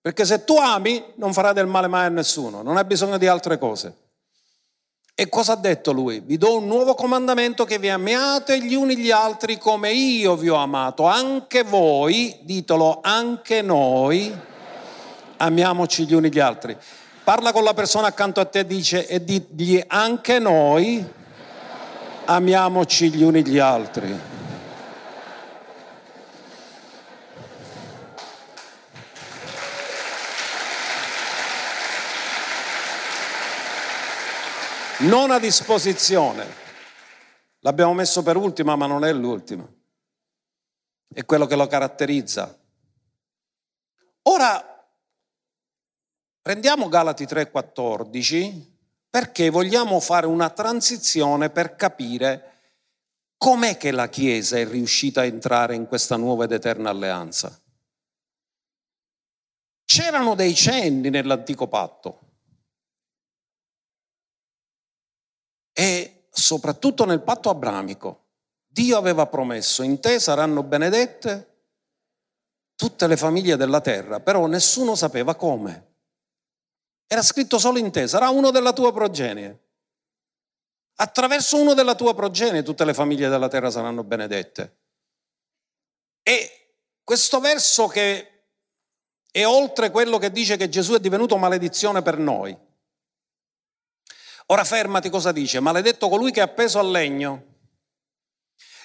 [0.00, 3.26] Perché se tu ami non farai del male mai a nessuno, non hai bisogno di
[3.26, 4.09] altre cose.
[5.20, 6.22] E cosa ha detto lui?
[6.24, 10.48] Vi do un nuovo comandamento che vi amiate gli uni gli altri come io vi
[10.48, 11.04] ho amato.
[11.04, 14.34] Anche voi, ditelo, anche noi,
[15.36, 16.74] amiamoci gli uni gli altri.
[17.22, 21.06] Parla con la persona accanto a te dice, e digli anche noi,
[22.24, 24.18] amiamoci gli uni gli altri.
[35.00, 36.46] Non a disposizione.
[37.60, 39.68] L'abbiamo messo per ultima, ma non è l'ultima.
[41.12, 42.58] È quello che lo caratterizza.
[44.22, 44.88] Ora,
[46.40, 52.46] prendiamo Galati 3:14, perché vogliamo fare una transizione per capire
[53.36, 57.58] com'è che la Chiesa è riuscita a entrare in questa nuova ed eterna alleanza.
[59.84, 62.20] C'erano dei cenni nell'antico patto
[65.72, 68.24] e soprattutto nel patto abramico.
[68.66, 71.46] Dio aveva promesso, in te saranno benedette
[72.74, 75.86] tutte le famiglie della terra, però nessuno sapeva come.
[77.06, 79.60] Era scritto solo in te, sarà uno della tua progenie.
[80.96, 84.78] Attraverso uno della tua progenie tutte le famiglie della terra saranno benedette.
[86.20, 88.46] E questo verso che
[89.30, 92.58] è oltre quello che dice che Gesù è divenuto maledizione per noi.
[94.50, 97.50] Ora fermati cosa dice, maledetto colui che è appeso al legno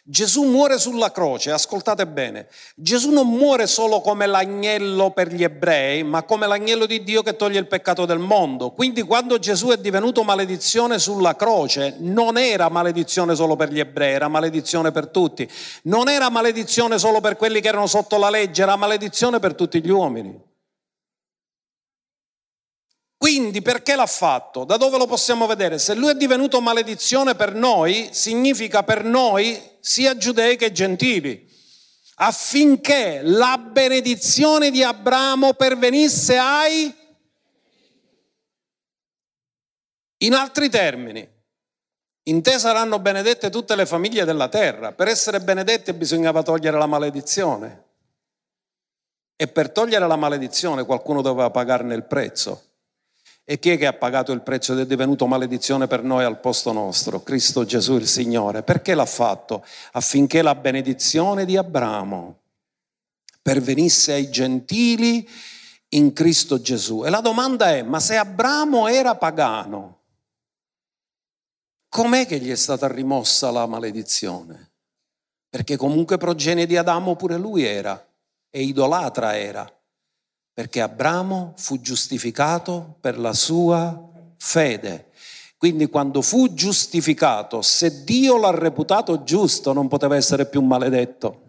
[0.08, 6.04] Gesù muore sulla croce, ascoltate bene, Gesù non muore solo come l'agnello per gli ebrei,
[6.04, 8.70] ma come l'agnello di Dio che toglie il peccato del mondo.
[8.70, 14.14] Quindi quando Gesù è divenuto maledizione sulla croce, non era maledizione solo per gli ebrei,
[14.14, 15.50] era maledizione per tutti.
[15.86, 19.82] Non era maledizione solo per quelli che erano sotto la legge, era maledizione per tutti
[19.84, 20.40] gli uomini.
[23.18, 24.66] Quindi perché l'ha fatto?
[24.66, 25.80] Da dove lo possiamo vedere?
[25.80, 31.50] Se lui è divenuto maledizione per noi, significa per noi sia giudei che gentili,
[32.16, 36.94] affinché la benedizione di Abramo pervenisse ai...
[40.20, 41.28] In altri termini,
[42.28, 44.92] in te saranno benedette tutte le famiglie della terra.
[44.94, 47.84] Per essere benedette bisognava togliere la maledizione.
[49.36, 52.75] E per togliere la maledizione qualcuno doveva pagarne il prezzo.
[53.48, 56.40] E chi è che ha pagato il prezzo ed è divenuto maledizione per noi al
[56.40, 57.22] posto nostro?
[57.22, 58.64] Cristo Gesù il Signore.
[58.64, 59.64] Perché l'ha fatto?
[59.92, 62.40] Affinché la benedizione di Abramo
[63.44, 65.30] pervenisse ai gentili
[65.90, 67.06] in Cristo Gesù.
[67.06, 70.00] E la domanda è, ma se Abramo era pagano,
[71.88, 74.72] com'è che gli è stata rimossa la maledizione?
[75.48, 78.04] Perché comunque progenie di Adamo pure lui era,
[78.50, 79.72] e idolatra era
[80.56, 85.10] perché Abramo fu giustificato per la sua fede.
[85.58, 91.42] Quindi quando fu giustificato, se Dio l'ha reputato giusto, non poteva essere più maledetto.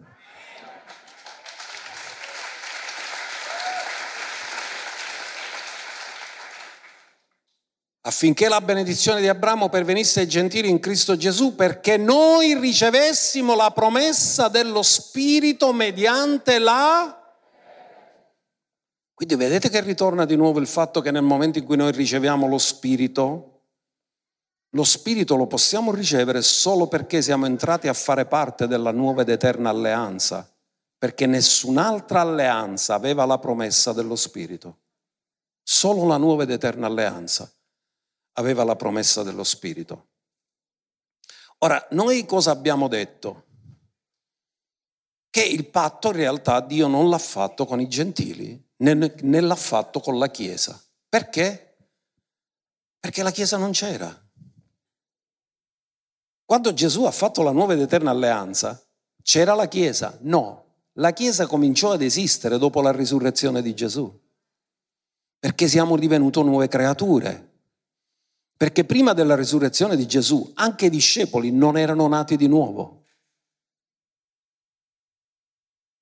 [8.01, 13.71] affinché la benedizione di Abramo pervenisse ai gentili in Cristo Gesù, perché noi ricevessimo la
[13.71, 17.16] promessa dello Spirito mediante la
[19.17, 22.47] quindi vedete che ritorna di nuovo il fatto che nel momento in cui noi riceviamo
[22.47, 23.61] lo Spirito,
[24.69, 29.29] lo Spirito lo possiamo ricevere solo perché siamo entrati a fare parte della nuova ed
[29.29, 30.47] eterna alleanza,
[30.99, 34.81] perché nessun'altra alleanza aveva la promessa dello Spirito.
[35.63, 37.51] Solo la nuova ed eterna alleanza
[38.33, 40.09] aveva la promessa dello Spirito.
[41.57, 43.45] Ora, noi cosa abbiamo detto?
[45.31, 49.99] Che il patto in realtà Dio non l'ha fatto con i gentili, né l'ha fatto
[49.99, 50.81] con la Chiesa.
[51.09, 51.77] Perché?
[52.99, 54.25] Perché la Chiesa non c'era.
[56.45, 58.81] Quando Gesù ha fatto la nuova ed eterna alleanza,
[59.21, 60.17] c'era la Chiesa?
[60.21, 64.09] No, la Chiesa cominciò ad esistere dopo la risurrezione di Gesù,
[65.39, 67.45] perché siamo divenuti nuove creature.
[68.57, 73.05] Perché prima della risurrezione di Gesù anche i discepoli non erano nati di nuovo.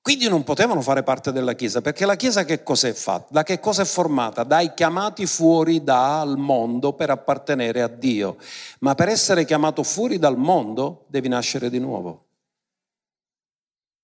[0.05, 3.25] Quindi non potevano fare parte della Chiesa, perché la Chiesa che cosa è fatta?
[3.31, 4.43] Da che cosa è formata?
[4.43, 8.37] Dai chiamati fuori dal mondo per appartenere a Dio.
[8.81, 12.25] Ma per essere chiamato fuori dal mondo devi nascere di nuovo.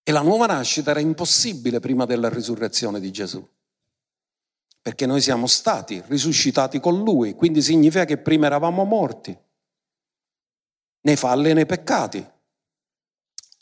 [0.02, 3.48] E la nuova nascita era impossibile prima della risurrezione di Gesù.
[4.82, 9.38] Perché noi siamo stati risuscitati con Lui, quindi significa che prima eravamo morti
[11.02, 12.28] nei falli e nei peccati.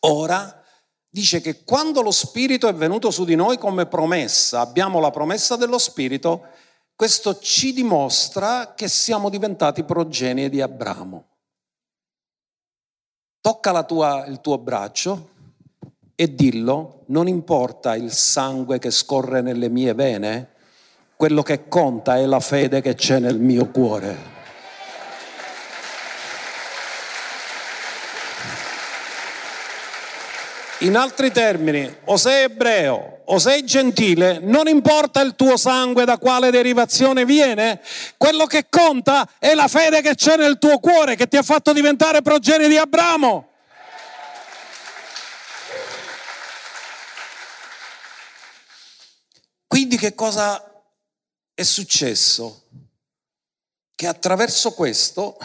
[0.04, 0.59] Ora
[1.10, 5.56] dice che quando lo Spirito è venuto su di noi come promessa, abbiamo la promessa
[5.56, 6.48] dello Spirito,
[6.96, 11.28] questo ci dimostra che siamo diventati progenie di Abramo.
[13.42, 15.30] Tocca tua, il tuo braccio
[16.14, 20.50] e dillo, non importa il sangue che scorre nelle mie vene,
[21.16, 24.39] quello che conta è la fede che c'è nel mio cuore.
[30.80, 36.18] In altri termini, o sei ebreo o sei gentile, non importa il tuo sangue da
[36.18, 37.82] quale derivazione viene,
[38.18, 41.74] quello che conta è la fede che c'è nel tuo cuore, che ti ha fatto
[41.74, 43.48] diventare progenie di Abramo.
[49.68, 50.64] Quindi che cosa
[51.54, 52.64] è successo?
[54.00, 55.38] che attraverso questo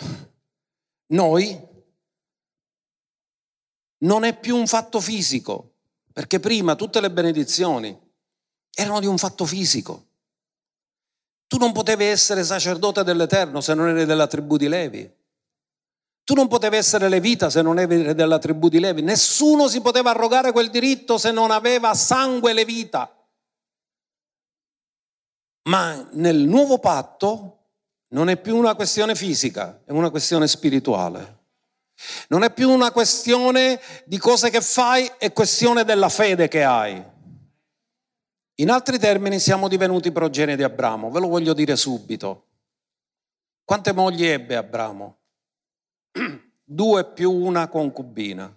[1.07, 1.61] noi
[4.05, 5.73] non è più un fatto fisico,
[6.13, 7.99] perché prima tutte le benedizioni
[8.73, 10.07] erano di un fatto fisico.
[11.47, 15.13] Tu non potevi essere sacerdote dell'Eterno se non eri della tribù di Levi.
[16.25, 19.03] Tu non potevi essere levita se non eri della tribù di Levi.
[19.03, 23.15] Nessuno si poteva arrogare quel diritto se non aveva sangue levita.
[25.69, 27.59] Ma nel nuovo patto
[28.09, 31.43] non è più una questione fisica, è una questione spirituale.
[32.28, 37.03] Non è più una questione di cose che fai, è questione della fede che hai.
[38.59, 42.47] In altri termini siamo divenuti progenie di Abramo, ve lo voglio dire subito.
[43.64, 45.18] Quante mogli ebbe Abramo?
[46.62, 48.55] due più una concubina.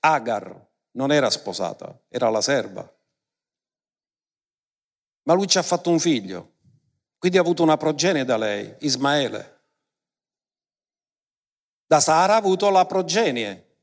[0.00, 2.88] Agar non era sposata, era la serva.
[5.22, 6.52] Ma lui ci ha fatto un figlio,
[7.18, 9.53] quindi ha avuto una progenie da lei, Ismaele.
[11.86, 13.76] Da Sara ha avuto la progenie,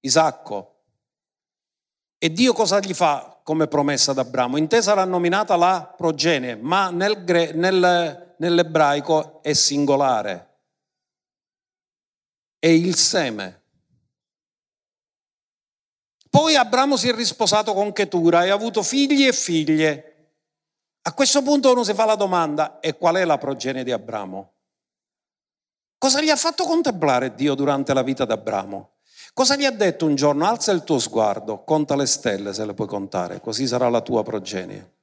[0.00, 0.68] Isacco.
[2.18, 4.56] E Dio cosa gli fa come promessa ad Abramo?
[4.56, 7.24] Intesa l'ha nominata la progenie, ma nel,
[7.54, 10.50] nel, nell'ebraico è singolare
[12.62, 13.60] è il seme.
[16.30, 20.30] Poi Abramo si è risposato con Chetura e ha avuto figli e figlie.
[21.02, 24.52] A questo punto uno si fa la domanda, e qual è la progenie di Abramo?
[26.02, 28.94] Cosa gli ha fatto contemplare Dio durante la vita di Abramo?
[29.32, 30.44] Cosa gli ha detto un giorno?
[30.44, 34.24] Alza il tuo sguardo, conta le stelle se le puoi contare, così sarà la tua
[34.24, 34.94] progenie.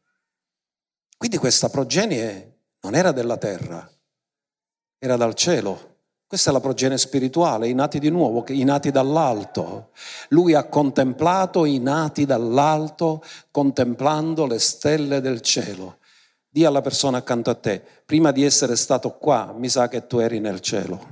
[1.18, 3.90] Quindi questa progenie non era della terra,
[4.98, 6.00] era dal cielo.
[6.28, 9.92] Questa è la progenie spirituale, i nati di nuovo, i nati dall'alto.
[10.28, 15.99] Lui ha contemplato i nati dall'alto, contemplando le stelle del cielo.
[16.52, 20.18] Dì alla persona accanto a te, prima di essere stato qua, mi sa che tu
[20.18, 21.08] eri nel cielo.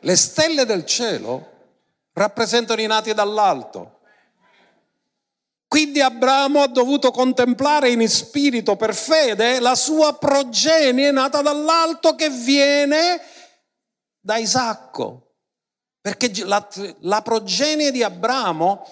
[0.00, 1.52] Le stelle del cielo
[2.12, 3.93] rappresentano i nati dall'alto.
[5.74, 12.30] Quindi Abramo ha dovuto contemplare in spirito per fede la sua progenie nata dall'alto che
[12.30, 13.20] viene
[14.20, 15.32] da Isacco.
[16.00, 16.64] Perché la,
[17.00, 18.86] la progenie di Abramo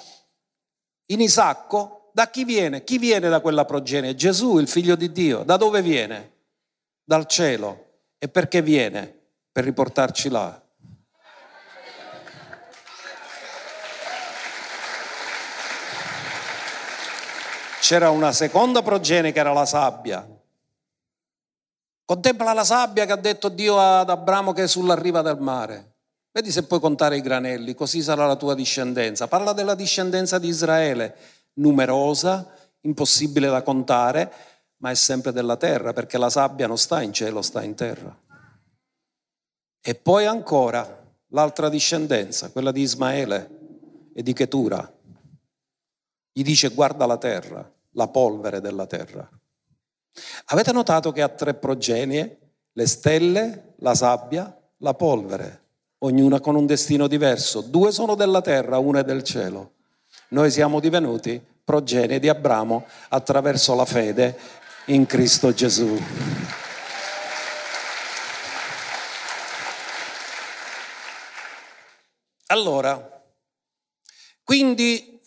[1.12, 2.83] in Isacco da chi viene?
[2.83, 4.16] Chi viene da quella progenie?
[4.16, 5.45] Gesù, il figlio di Dio.
[5.45, 6.33] Da dove viene?
[7.05, 8.01] Dal cielo.
[8.18, 9.20] E perché viene?
[9.53, 10.61] Per riportarci là.
[17.83, 20.24] C'era una seconda progenie che era la sabbia.
[22.05, 25.95] Contempla la sabbia che ha detto Dio ad Abramo che è sulla riva del mare.
[26.30, 29.26] Vedi se puoi contare i granelli, così sarà la tua discendenza.
[29.26, 31.16] Parla della discendenza di Israele,
[31.55, 34.33] numerosa, impossibile da contare,
[34.76, 38.16] ma è sempre della terra, perché la sabbia non sta in cielo, sta in terra.
[39.80, 43.51] E poi ancora l'altra discendenza, quella di Ismaele
[44.14, 44.89] e di Chetura.
[46.33, 49.28] Gli dice guarda la terra, la polvere della terra.
[50.47, 52.39] Avete notato che ha tre progenie?
[52.72, 55.62] Le stelle, la sabbia, la polvere,
[55.99, 57.61] ognuna con un destino diverso.
[57.61, 59.72] Due sono della terra, una è del cielo.
[60.28, 64.39] Noi siamo divenuti progenie di Abramo attraverso la fede
[64.87, 66.01] in Cristo Gesù.
[72.47, 73.22] Allora,
[74.43, 75.22] quindi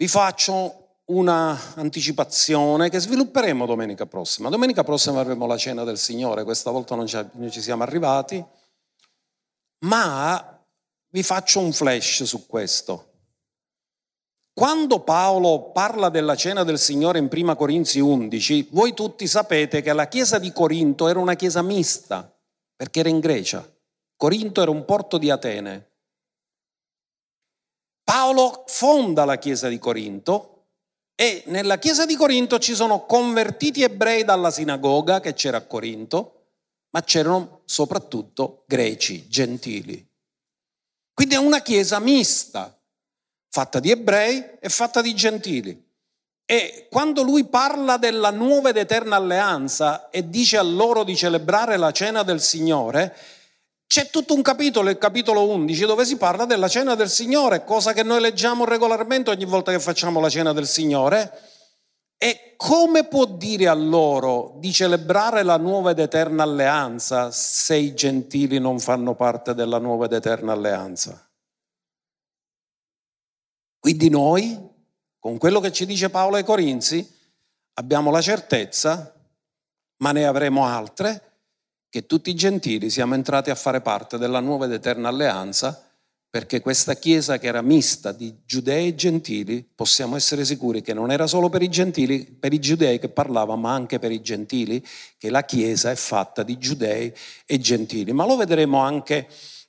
[0.00, 4.48] vi faccio una anticipazione che svilupperemo domenica prossima.
[4.48, 8.42] Domenica prossima avremo la cena del Signore, questa volta non ci, siamo arrivati,
[9.80, 10.58] ma
[11.10, 13.08] vi faccio un flash su questo.
[14.54, 19.92] Quando Paolo parla della cena del Signore in Prima Corinzi 11, voi tutti sapete che
[19.92, 22.34] la chiesa di Corinto era una chiesa mista,
[22.74, 23.70] perché era in Grecia.
[24.16, 25.89] Corinto era un porto di Atene.
[28.10, 30.64] Paolo fonda la chiesa di Corinto
[31.14, 36.46] e nella chiesa di Corinto ci sono convertiti ebrei dalla sinagoga che c'era a Corinto,
[36.90, 40.04] ma c'erano soprattutto greci, gentili.
[41.14, 42.76] Quindi è una chiesa mista,
[43.48, 45.80] fatta di ebrei e fatta di gentili.
[46.44, 51.76] E quando lui parla della nuova ed eterna alleanza e dice a loro di celebrare
[51.76, 53.16] la cena del Signore,
[53.90, 57.92] c'è tutto un capitolo, il capitolo 11, dove si parla della cena del Signore, cosa
[57.92, 61.40] che noi leggiamo regolarmente ogni volta che facciamo la cena del Signore.
[62.16, 67.92] E come può dire a loro di celebrare la nuova ed eterna alleanza se i
[67.92, 71.28] gentili non fanno parte della nuova ed eterna alleanza?
[73.76, 74.56] Quindi noi,
[75.18, 77.04] con quello che ci dice Paolo ai Corinzi,
[77.72, 79.12] abbiamo la certezza,
[79.96, 81.29] ma ne avremo altre,
[81.90, 85.84] che tutti i gentili siamo entrati a fare parte della nuova ed eterna alleanza,
[86.30, 91.10] perché questa chiesa che era mista di giudei e gentili, possiamo essere sicuri che non
[91.10, 94.82] era solo per i gentili, per i giudei che parlava, ma anche per i gentili,
[95.18, 97.12] che la chiesa è fatta di giudei
[97.44, 98.12] e gentili.
[98.12, 99.26] Ma lo vedremo anche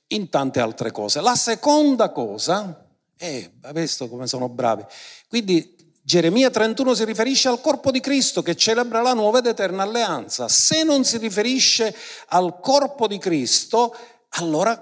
[0.08, 1.20] in tante altre cose.
[1.20, 2.86] La seconda cosa,
[3.18, 4.84] eh, visto come sono bravi,
[5.26, 5.74] quindi
[6.04, 10.48] Geremia 31 si riferisce al corpo di Cristo che celebra la nuova ed eterna alleanza.
[10.48, 11.94] Se non si riferisce
[12.28, 13.94] al corpo di Cristo,
[14.30, 14.76] allora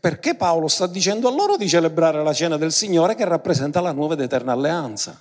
[0.00, 3.90] perché Paolo sta dicendo a loro di celebrare la cena del Signore che rappresenta la
[3.90, 5.20] nuova ed eterna alleanza?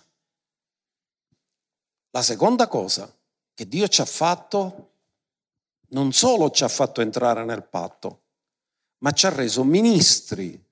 [2.12, 3.12] La seconda cosa
[3.54, 4.92] che Dio ci ha fatto,
[5.90, 8.22] non solo ci ha fatto entrare nel patto,
[9.00, 10.64] ma ci ha reso ministri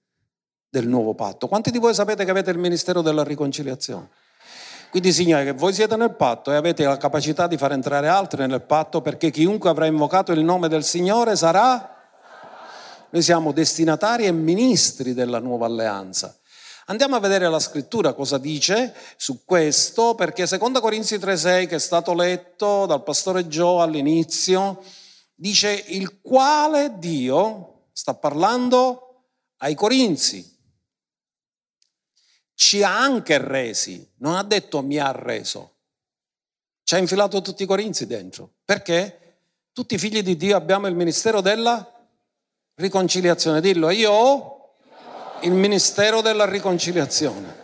[0.69, 1.47] del nuovo patto.
[1.47, 4.21] Quanti di voi sapete che avete il ministero della riconciliazione?
[4.93, 8.45] Quindi significa che voi siete nel patto e avete la capacità di far entrare altri
[8.45, 11.97] nel patto perché chiunque avrà invocato il nome del Signore sarà...
[13.09, 16.37] Noi siamo destinatari e ministri della nuova alleanza.
[16.85, 21.79] Andiamo a vedere la scrittura cosa dice su questo, perché secondo Corinzi 3:6 che è
[21.79, 24.79] stato letto dal pastore Gio all'inizio,
[25.33, 29.23] dice il quale Dio sta parlando
[29.57, 30.52] ai Corinzi,
[32.55, 35.71] ci ha anche resi, non ha detto mi ha reso.
[36.83, 38.55] Ci ha infilato tutti i corinzi dentro.
[38.65, 39.37] Perché?
[39.73, 41.89] Tutti i figli di Dio abbiamo il ministero della
[42.75, 43.61] riconciliazione.
[43.61, 44.75] Dillo, io ho
[45.41, 47.61] il ministero della riconciliazione.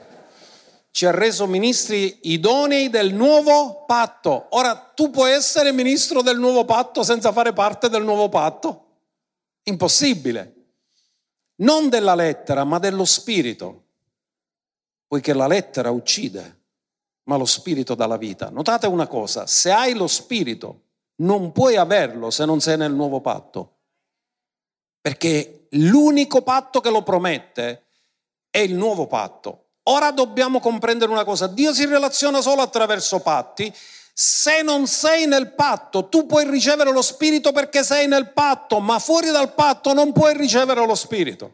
[0.91, 4.47] Ci ha reso ministri idonei del nuovo patto.
[4.51, 8.85] Ora, tu puoi essere ministro del nuovo patto senza fare parte del nuovo patto?
[9.63, 10.55] Impossibile.
[11.57, 13.88] Non della lettera, ma dello spirito
[15.09, 16.57] poiché la lettera uccide,
[17.23, 18.51] ma lo spirito dà la vita.
[18.51, 20.83] Notate una cosa, se hai lo spirito,
[21.21, 23.77] non puoi averlo se non sei nel nuovo patto,
[25.01, 27.87] perché l'unico patto che lo promette
[28.51, 29.71] è il nuovo patto.
[29.89, 33.73] Ora dobbiamo comprendere una cosa, Dio si relaziona solo attraverso patti,
[34.13, 38.99] se non sei nel patto, tu puoi ricevere lo Spirito perché sei nel patto, ma
[38.99, 41.51] fuori dal patto non puoi ricevere lo Spirito.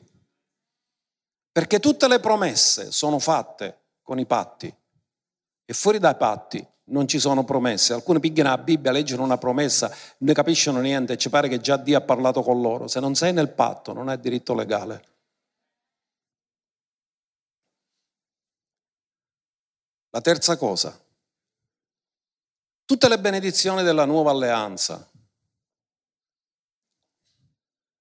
[1.56, 4.68] Perché tutte le promesse sono fatte con i patti
[5.64, 7.94] e fuori dai patti non ci sono promesse.
[7.94, 11.62] Alcuni pigliano la Bibbia, leggono una promessa, non ne capiscono niente e ci pare che
[11.62, 12.90] già Dio ha parlato con loro.
[12.90, 15.06] Se non sei nel patto non hai diritto legale.
[20.10, 21.00] La terza cosa,
[22.84, 25.10] tutte le benedizioni della nuova alleanza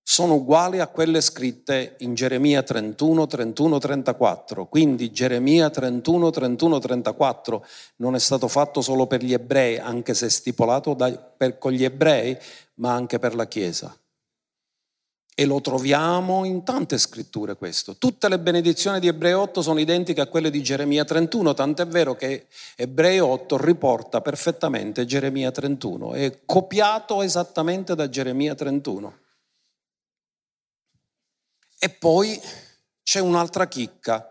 [0.07, 4.67] sono uguali a quelle scritte in Geremia 31, 31, 34.
[4.67, 10.29] Quindi Geremia 31, 31, 34 non è stato fatto solo per gli ebrei, anche se
[10.29, 12.37] stipulato da, per, con gli ebrei,
[12.75, 13.97] ma anche per la Chiesa.
[15.37, 17.97] E lo troviamo in tante scritture questo.
[17.97, 22.15] Tutte le benedizioni di Ebrei 8 sono identiche a quelle di Geremia 31, tant'è vero
[22.15, 22.47] che
[22.77, 29.23] Ebrei 8 riporta perfettamente Geremia 31, è copiato esattamente da Geremia 31.
[31.85, 32.41] E poi
[33.03, 34.27] c'è un'altra chicca.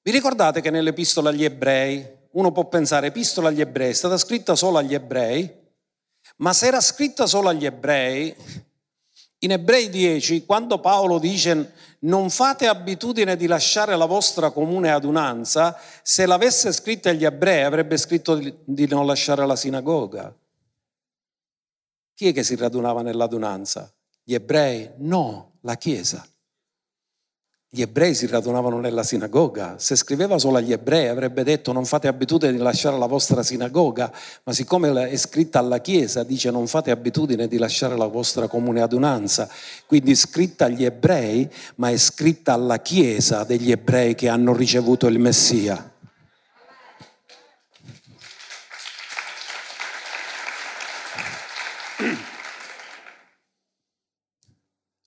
[0.00, 4.54] Vi ricordate che nell'epistola agli ebrei, uno può pensare, epistola agli ebrei è stata scritta
[4.54, 5.54] solo agli ebrei,
[6.36, 8.34] ma se era scritta solo agli ebrei,
[9.40, 15.78] in Ebrei 10, quando Paolo dice non fate abitudine di lasciare la vostra comune adunanza,
[16.02, 20.34] se l'avesse scritta agli ebrei avrebbe scritto di non lasciare la sinagoga.
[22.14, 23.95] Chi è che si radunava nell'adunanza?
[24.28, 24.90] Gli ebrei?
[24.96, 26.26] No, la Chiesa.
[27.68, 29.76] Gli ebrei si radunavano nella sinagoga.
[29.78, 34.12] Se scriveva solo agli ebrei avrebbe detto non fate abitudine di lasciare la vostra sinagoga,
[34.42, 38.80] ma siccome è scritta alla Chiesa dice non fate abitudine di lasciare la vostra comune
[38.80, 39.48] adunanza.
[39.86, 45.06] Quindi è scritta agli ebrei, ma è scritta alla Chiesa degli ebrei che hanno ricevuto
[45.06, 45.95] il Messia.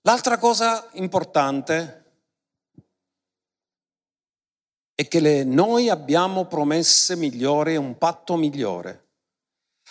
[0.10, 2.06] L'altra cosa importante
[4.96, 9.10] è che le, noi abbiamo promesse migliori un patto migliore.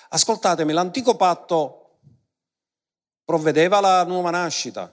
[0.09, 2.01] Ascoltatemi, l'antico patto
[3.25, 4.93] provvedeva alla nuova nascita.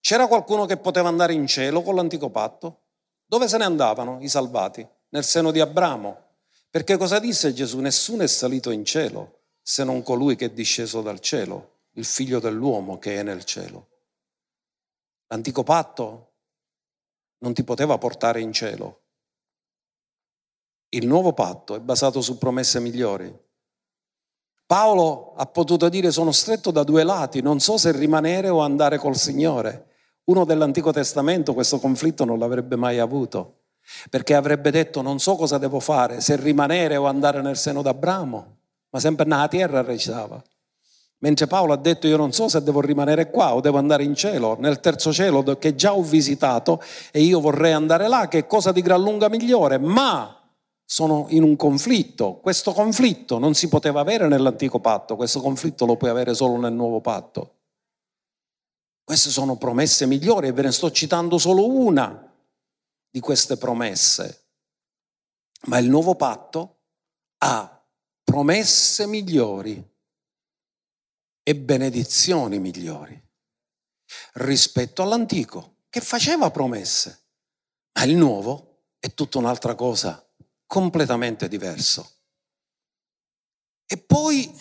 [0.00, 2.86] C'era qualcuno che poteva andare in cielo con l'antico patto?
[3.24, 4.84] Dove se ne andavano i salvati?
[5.10, 6.24] nel seno di Abramo.
[6.68, 7.78] Perché cosa disse Gesù?
[7.78, 12.40] Nessuno è salito in cielo se non colui che è disceso dal cielo, il figlio
[12.40, 13.88] dell'uomo che è nel cielo.
[15.28, 16.32] L'antico patto
[17.38, 19.02] non ti poteva portare in cielo.
[20.88, 23.32] Il nuovo patto è basato su promesse migliori.
[24.66, 28.98] Paolo ha potuto dire sono stretto da due lati, non so se rimanere o andare
[28.98, 29.88] col Signore.
[30.24, 33.64] Uno dell'Antico Testamento questo conflitto non l'avrebbe mai avuto,
[34.08, 38.58] perché avrebbe detto non so cosa devo fare, se rimanere o andare nel seno d'Abramo,
[38.90, 40.42] ma sempre nella terra recitava.
[41.22, 44.14] Mentre Paolo ha detto io non so se devo rimanere qua o devo andare in
[44.14, 48.46] cielo, nel terzo cielo che già ho visitato e io vorrei andare là, che è
[48.46, 50.34] cosa di gran lunga migliore, ma
[50.82, 52.38] sono in un conflitto.
[52.38, 56.72] Questo conflitto non si poteva avere nell'antico patto, questo conflitto lo puoi avere solo nel
[56.72, 57.56] nuovo patto.
[59.04, 62.32] Queste sono promesse migliori e ve ne sto citando solo una
[63.10, 64.46] di queste promesse.
[65.66, 66.78] Ma il nuovo patto
[67.38, 67.84] ha
[68.24, 69.89] promesse migliori
[71.42, 73.20] e benedizioni migliori
[74.34, 77.20] rispetto all'antico che faceva promesse,
[77.92, 80.24] ma il nuovo è tutta un'altra cosa,
[80.66, 82.08] completamente diverso.
[83.86, 84.54] E poi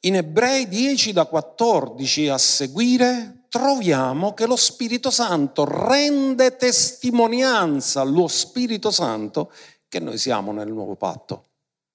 [0.00, 8.28] in Ebrei 10 da 14 a seguire troviamo che lo Spirito Santo rende testimonianza allo
[8.28, 9.50] Spirito Santo
[9.88, 11.52] che noi siamo nel nuovo patto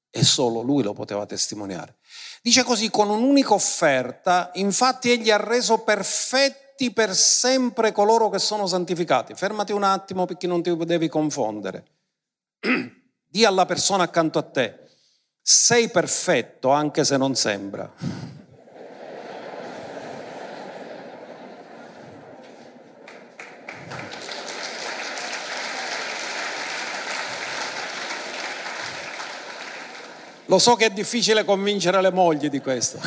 [0.09, 1.99] e solo lui lo poteva testimoniare.
[2.43, 8.65] Dice così, con un'unica offerta, infatti egli ha reso perfetti per sempre coloro che sono
[8.65, 9.35] santificati.
[9.35, 11.85] Fermati un attimo perché non ti devi confondere.
[13.27, 14.79] Dì alla persona accanto a te,
[15.39, 18.40] sei perfetto anche se non sembra.
[30.51, 32.99] Lo so che è difficile convincere le mogli di questo.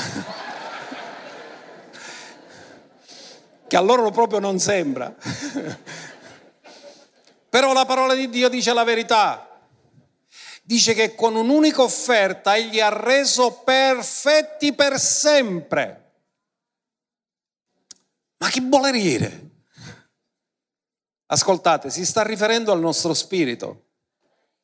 [3.69, 5.15] che a loro proprio non sembra.
[7.51, 9.61] Però la parola di Dio dice la verità.
[10.63, 16.13] Dice che con un'unica offerta egli ha reso perfetti per sempre.
[18.39, 19.51] Ma che vuole?
[21.27, 23.84] Ascoltate, si sta riferendo al nostro spirito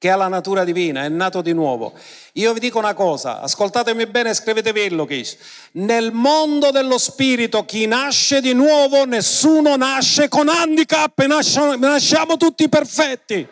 [0.00, 1.92] che ha la natura divina, è nato di nuovo.
[2.32, 5.36] Io vi dico una cosa, ascoltatemi bene e scrivetevi il Luchis.
[5.72, 12.66] Nel mondo dello spirito chi nasce di nuovo, nessuno nasce con handicap, nasciamo, nasciamo tutti
[12.70, 13.46] perfetti.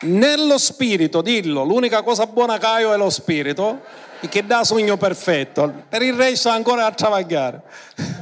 [0.00, 3.80] Nello spirito, dillo, l'unica cosa buona che ho è lo spirito,
[4.28, 8.20] che dà sogno perfetto, per il resto ancora a travagliare.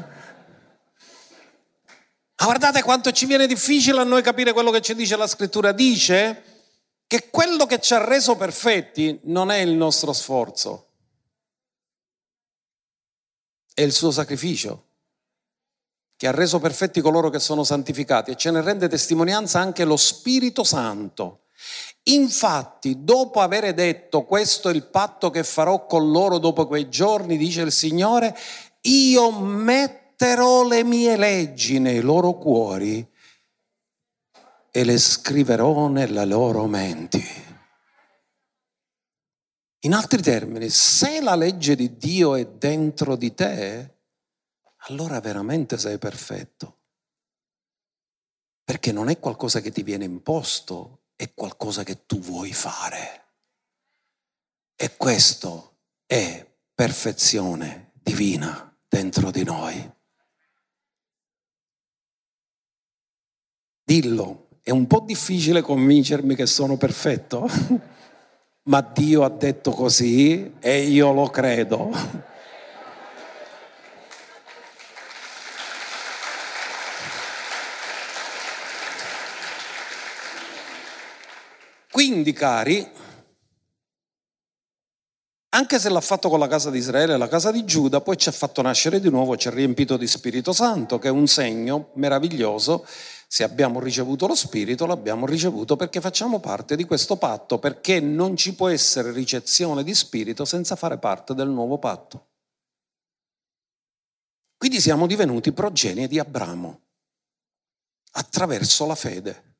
[2.41, 5.73] Ma guardate quanto ci viene difficile a noi capire quello che ci dice la scrittura.
[5.73, 6.43] Dice
[7.07, 10.87] che quello che ci ha reso perfetti non è il nostro sforzo,
[13.75, 14.87] è il suo sacrificio
[16.17, 19.97] che ha reso perfetti coloro che sono santificati e ce ne rende testimonianza anche lo
[19.97, 21.45] Spirito Santo.
[22.05, 27.37] Infatti, dopo aver detto questo è il patto che farò con loro dopo quei giorni,
[27.37, 28.35] dice il Signore,
[28.83, 33.09] io metto metterò le mie leggi nei loro cuori
[34.71, 37.25] e le scriverò nelle loro menti.
[39.85, 43.95] In altri termini, se la legge di Dio è dentro di te,
[44.89, 46.81] allora veramente sei perfetto.
[48.63, 53.25] Perché non è qualcosa che ti viene imposto, è qualcosa che tu vuoi fare.
[54.77, 59.99] E questo è perfezione divina dentro di noi.
[63.91, 67.49] Dillo, è un po' difficile convincermi che sono perfetto,
[68.71, 71.91] ma Dio ha detto così e io lo credo.
[81.91, 82.89] Quindi, cari,
[85.49, 88.17] anche se l'ha fatto con la casa di Israele e la casa di Giuda, poi
[88.17, 91.27] ci ha fatto nascere di nuovo, ci ha riempito di Spirito Santo, che è un
[91.27, 92.87] segno meraviglioso
[93.33, 98.37] se abbiamo ricevuto lo Spirito, l'abbiamo ricevuto perché facciamo parte di questo patto, perché non
[98.37, 102.31] ci può essere ricezione di Spirito senza fare parte del nuovo patto.
[104.57, 106.81] Quindi siamo divenuti progenie di Abramo
[108.15, 109.59] attraverso la fede.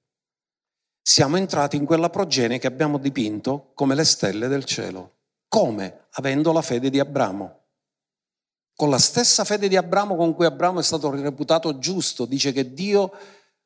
[1.01, 5.19] Siamo entrati in quella progenie che abbiamo dipinto come le stelle del cielo.
[5.47, 6.09] Come?
[6.15, 7.59] Avendo la fede di Abramo.
[8.75, 12.73] con la stessa fede di Abramo con cui Abramo è stato reputato giusto, dice che
[12.73, 13.13] Dio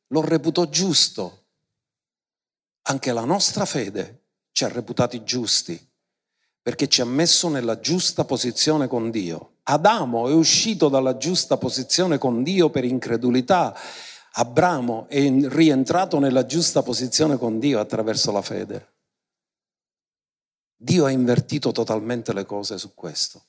[0.08, 1.44] lo reputò giusto.
[2.82, 5.78] Anche la nostra fede ci ha reputati giusti,
[6.60, 9.56] perché ci ha messo nella giusta posizione con Dio.
[9.64, 13.74] Adamo è uscito dalla giusta posizione con Dio per incredulità.
[14.32, 18.92] Abramo è rientrato nella giusta posizione con Dio attraverso la fede.
[20.76, 23.42] Dio ha invertito totalmente le cose su questo.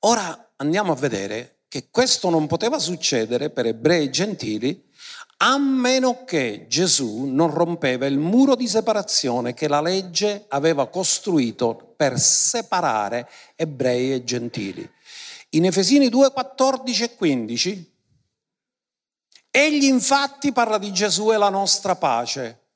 [0.00, 4.90] Ora andiamo a vedere che questo non poteva succedere per ebrei e gentili
[5.38, 11.94] a meno che Gesù non rompeva il muro di separazione che la legge aveva costruito
[11.96, 14.88] per separare ebrei e gentili.
[15.50, 17.92] In Efesini 2, 14 e 15,
[19.50, 22.66] egli infatti parla di Gesù e la nostra pace.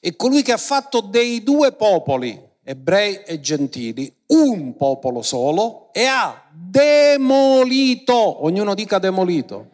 [0.00, 6.04] E colui che ha fatto dei due popoli, ebrei e gentili, un popolo solo e
[6.04, 9.70] ha demolito, ognuno dica demolito,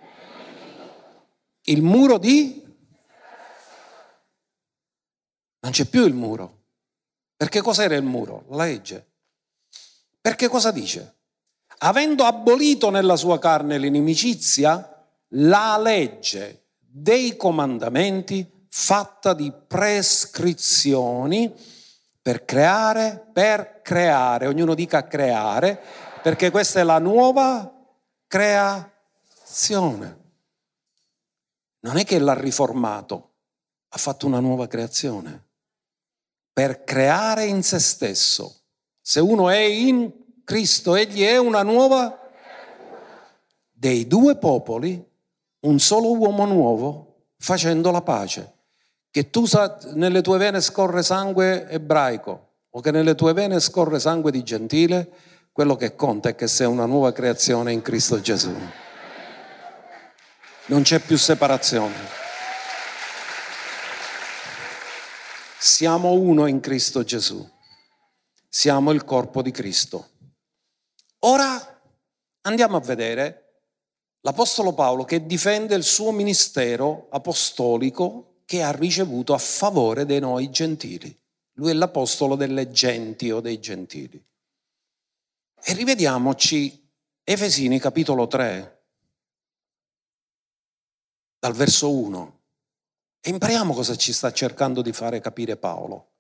[1.65, 2.61] il muro di...
[5.61, 6.61] Non c'è più il muro.
[7.37, 8.45] Perché cos'era il muro?
[8.51, 9.07] La legge.
[10.21, 11.17] Perché cosa dice?
[11.79, 21.53] Avendo abolito nella sua carne l'inimicizia, la legge dei comandamenti fatta di prescrizioni,
[22.23, 25.81] per creare, per creare, ognuno dica creare,
[26.23, 27.71] perché questa è la nuova
[28.27, 30.21] creazione.
[31.81, 33.31] Non è che l'ha riformato,
[33.89, 35.49] ha fatto una nuova creazione.
[36.53, 38.61] Per creare in se stesso.
[39.01, 40.11] Se uno è in
[40.45, 42.19] Cristo, egli è una nuova
[43.71, 45.05] dei due popoli,
[45.61, 48.61] un solo uomo nuovo, facendo la pace
[49.13, 54.01] che tu sa, nelle tue vene scorre sangue ebraico o che nelle tue vene scorre
[54.01, 55.11] sangue di gentile,
[55.53, 58.55] quello che conta è che sei una nuova creazione in Cristo Gesù.
[60.67, 61.95] Non c'è più separazione.
[65.59, 67.47] Siamo uno in Cristo Gesù.
[68.49, 70.09] Siamo il corpo di Cristo.
[71.21, 71.83] Ora
[72.43, 73.61] andiamo a vedere
[74.23, 80.51] l'Apostolo Paolo che difende il suo ministero apostolico che ha ricevuto a favore dei noi
[80.51, 81.22] gentili.
[81.55, 84.23] Lui è l'apostolo delle genti o dei gentili.
[85.65, 86.91] E rivediamoci
[87.25, 88.85] Efesini capitolo 3,
[91.39, 92.41] dal verso 1,
[93.21, 96.11] e impariamo cosa ci sta cercando di fare capire Paolo.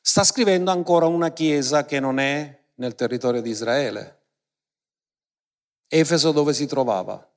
[0.00, 4.22] Sta scrivendo ancora una chiesa che non è nel territorio di Israele.
[5.88, 7.28] Efeso dove si trovava?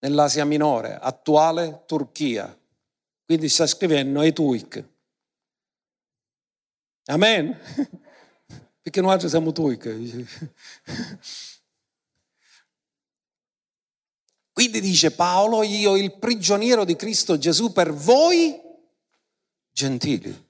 [0.00, 2.56] nell'Asia Minore, attuale Turchia.
[3.24, 4.84] Quindi sta scrivendo Etuic.
[7.10, 7.58] Amen?
[8.82, 10.24] Perché noi siamo Tuic.
[14.52, 18.60] Quindi dice Paolo, io il prigioniero di Cristo Gesù per voi
[19.72, 20.48] gentili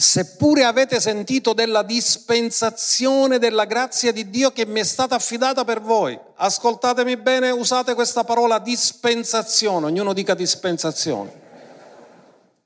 [0.00, 5.80] seppure avete sentito della dispensazione della grazia di Dio che mi è stata affidata per
[5.80, 6.16] voi.
[6.36, 11.47] Ascoltatemi bene, usate questa parola dispensazione, ognuno dica dispensazione.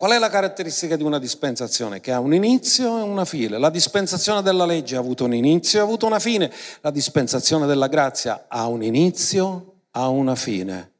[0.02, 2.00] Qual è la caratteristica di una dispensazione?
[2.00, 3.56] Che ha un inizio e una fine.
[3.56, 6.52] La dispensazione della legge ha avuto un inizio e ha avuto una fine.
[6.80, 10.92] La dispensazione della grazia ha un inizio, ha una fine.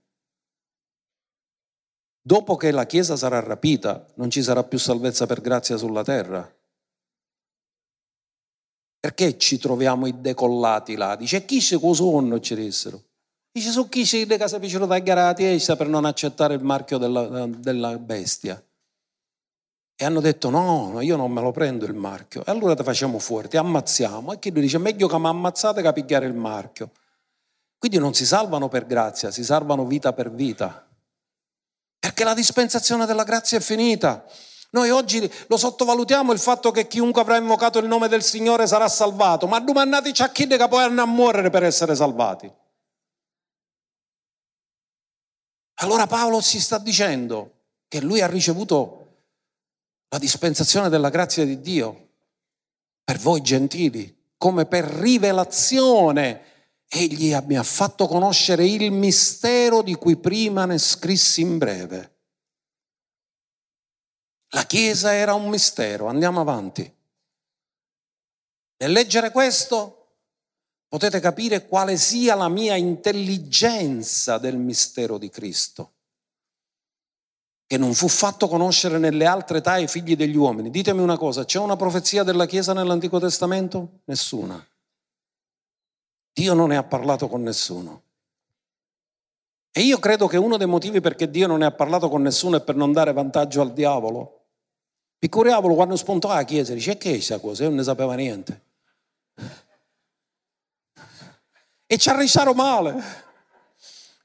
[2.21, 6.49] Dopo che la Chiesa sarà rapita, non ci sarà più salvezza per grazia sulla terra.
[9.01, 11.17] Perché ci troviamo i decollati là?
[11.17, 13.03] Dice, chi si sonno ci dissero?
[13.51, 17.49] Dice, su chi si si fecero tagliare la testa per non accettare il marchio della,
[17.49, 18.65] della bestia.
[19.95, 22.45] E hanno detto, no, io non me lo prendo il marchio.
[22.45, 24.33] E allora ti facciamo fuori, ti ammazziamo.
[24.33, 26.91] E chi lui dice, meglio che mi ammazzate che pigliare il marchio.
[27.79, 30.87] Quindi non si salvano per grazia, si salvano vita per vita
[32.03, 34.25] perché la dispensazione della grazia è finita.
[34.71, 38.89] Noi oggi lo sottovalutiamo il fatto che chiunque avrà invocato il nome del Signore sarà
[38.89, 42.53] salvato, ma domandate a chi che poi hanno a morire per essere salvati.
[45.75, 47.53] Allora Paolo si sta dicendo
[47.87, 49.02] che lui ha ricevuto
[50.13, 52.09] la dispensazione della grazia di Dio
[53.03, 56.51] per voi gentili, come per rivelazione
[56.87, 62.17] egli ha fatto conoscere il mistero di cui prima ne scrissi in breve.
[64.49, 66.95] La Chiesa era un mistero, andiamo avanti.
[68.77, 70.17] Nel leggere questo
[70.89, 75.95] potete capire quale sia la mia intelligenza del mistero di Cristo,
[77.73, 80.69] che non fu fatto conoscere nelle altre età ai figli degli uomini.
[80.69, 84.01] Ditemi una cosa, c'è una profezia della Chiesa nell'Antico Testamento?
[84.05, 84.63] Nessuna.
[86.35, 88.03] Dio non ne ha parlato con nessuno.
[89.73, 92.59] E io credo che uno dei motivi perché Dio non ne ha parlato con nessuno
[92.59, 94.49] è per non dare vantaggio al diavolo.
[95.19, 97.63] Piccolo diavolo quando spuntò la chiesa dice che è questa cosa?
[97.63, 98.65] Io non ne sapeva niente.
[101.87, 103.03] E ci arrestarono male.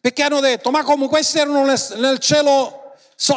[0.01, 2.76] Perché hanno detto, ma come questi erano nel cielo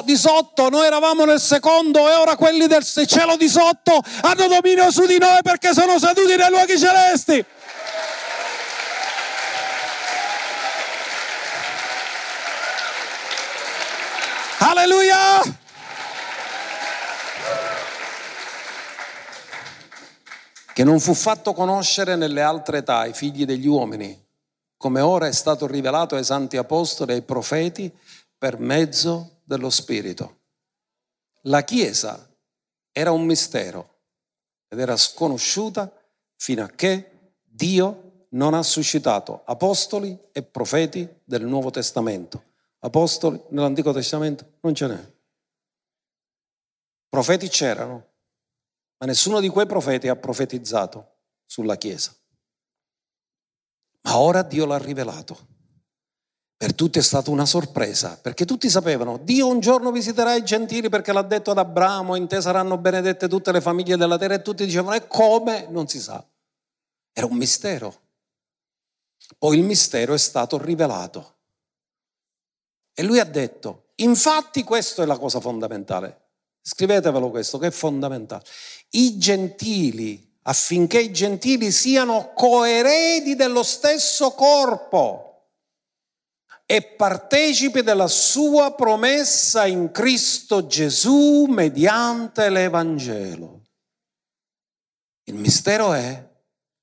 [0.04, 4.90] di sotto, noi eravamo nel secondo e ora quelli del cielo di sotto hanno dominio
[4.90, 7.44] su di noi perché sono seduti nei luoghi celesti.
[14.58, 15.58] Alleluia!
[20.74, 24.16] Che non fu fatto conoscere nelle altre età i figli degli uomini,
[24.76, 27.90] come ora è stato rivelato ai santi apostoli e ai profeti
[28.36, 30.38] per mezzo dello Spirito.
[31.42, 32.28] La Chiesa
[32.92, 33.98] era un mistero
[34.68, 35.92] ed era sconosciuta
[36.36, 42.48] fino a che Dio non ha suscitato apostoli e profeti del Nuovo Testamento
[42.82, 45.12] Apostoli nell'Antico Testamento non ce n'è.
[47.08, 48.12] Profeti c'erano,
[48.98, 52.14] ma nessuno di quei profeti ha profetizzato sulla Chiesa.
[54.02, 55.49] Ma ora Dio l'ha rivelato.
[56.60, 60.90] Per tutti è stata una sorpresa, perché tutti sapevano, Dio un giorno visiterà i gentili
[60.90, 64.42] perché l'ha detto ad Abramo, in te saranno benedette tutte le famiglie della terra e
[64.42, 65.68] tutti dicevano, e come?
[65.70, 66.22] Non si sa.
[67.14, 68.00] Era un mistero.
[69.38, 71.36] Poi il mistero è stato rivelato.
[72.92, 76.24] E lui ha detto, infatti questa è la cosa fondamentale,
[76.60, 78.44] scrivetevelo questo che è fondamentale,
[78.90, 85.29] i gentili, affinché i gentili siano coeredi dello stesso corpo
[86.70, 93.62] e partecipi della sua promessa in Cristo Gesù mediante l'Evangelo.
[95.24, 96.28] Il mistero è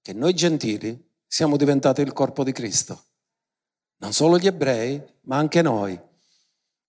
[0.01, 3.01] che noi gentili siamo diventati il corpo di Cristo.
[3.99, 5.97] Non solo gli ebrei, ma anche noi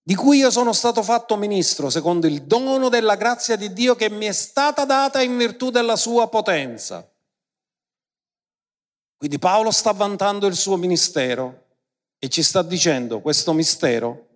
[0.03, 4.09] di cui io sono stato fatto ministro secondo il dono della grazia di Dio che
[4.09, 7.09] mi è stata data in virtù della sua potenza.
[9.15, 11.67] Quindi Paolo sta vantando il suo ministero
[12.19, 14.27] e ci sta dicendo questo mistero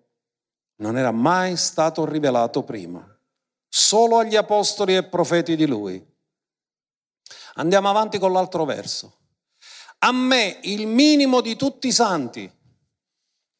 [0.76, 3.06] non era mai stato rivelato prima,
[3.68, 6.04] solo agli apostoli e profeti di lui.
[7.54, 9.18] Andiamo avanti con l'altro verso.
[9.98, 12.50] A me, il minimo di tutti i santi,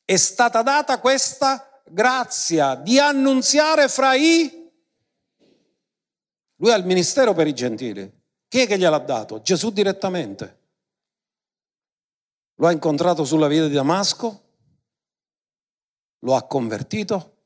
[0.04, 4.62] è stata data questa grazia di annunziare fra i...
[6.56, 8.10] Lui ha il ministero per i gentili.
[8.48, 9.40] Chi è che gliel'ha dato?
[9.40, 10.63] Gesù direttamente.
[12.56, 14.42] Lo ha incontrato sulla via di Damasco,
[16.20, 17.36] lo ha convertito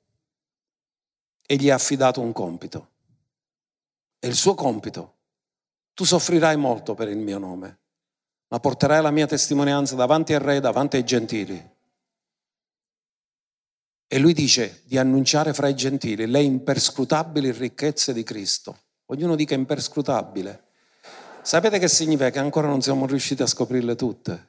[1.47, 2.91] e gli ha affidato un compito.
[4.19, 5.17] E il suo compito,
[5.95, 7.79] tu soffrirai molto per il mio nome,
[8.49, 11.77] ma porterai la mia testimonianza davanti al re, davanti ai gentili.
[14.11, 18.79] E lui dice di annunciare fra i gentili le imperscrutabili ricchezze di Cristo.
[19.07, 20.65] Ognuno dica imperscrutabile.
[21.43, 22.31] Sapete che significa?
[22.31, 24.49] Che ancora non siamo riusciti a scoprirle tutte.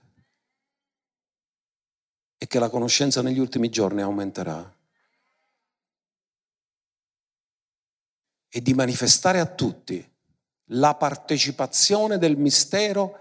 [2.40, 4.76] E che la conoscenza negli ultimi giorni aumenterà.
[8.48, 10.04] E di manifestare a tutti
[10.72, 13.20] la partecipazione del mistero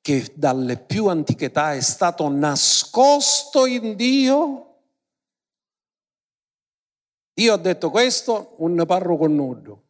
[0.00, 4.72] che dalle più antiche età è stato nascosto in Dio
[7.34, 9.82] io ho detto questo, un parroco nudo,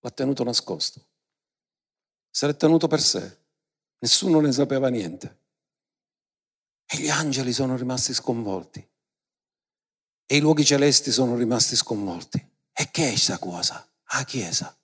[0.00, 1.06] l'ha tenuto nascosto.
[2.30, 3.38] Se l'è tenuto per sé,
[3.98, 5.38] nessuno ne sapeva niente.
[6.92, 8.84] E gli angeli sono rimasti sconvolti.
[10.26, 12.44] E i luoghi celesti sono rimasti sconvolti.
[12.72, 13.86] E che è questa cosa?
[14.12, 14.76] La Chiesa.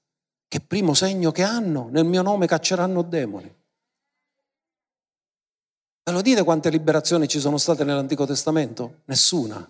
[0.47, 3.53] Che primo segno che hanno, nel mio nome cacceranno demoni.
[6.05, 9.01] Ve lo dite quante liberazioni ci sono state nell'Antico Testamento?
[9.07, 9.69] Nessuna.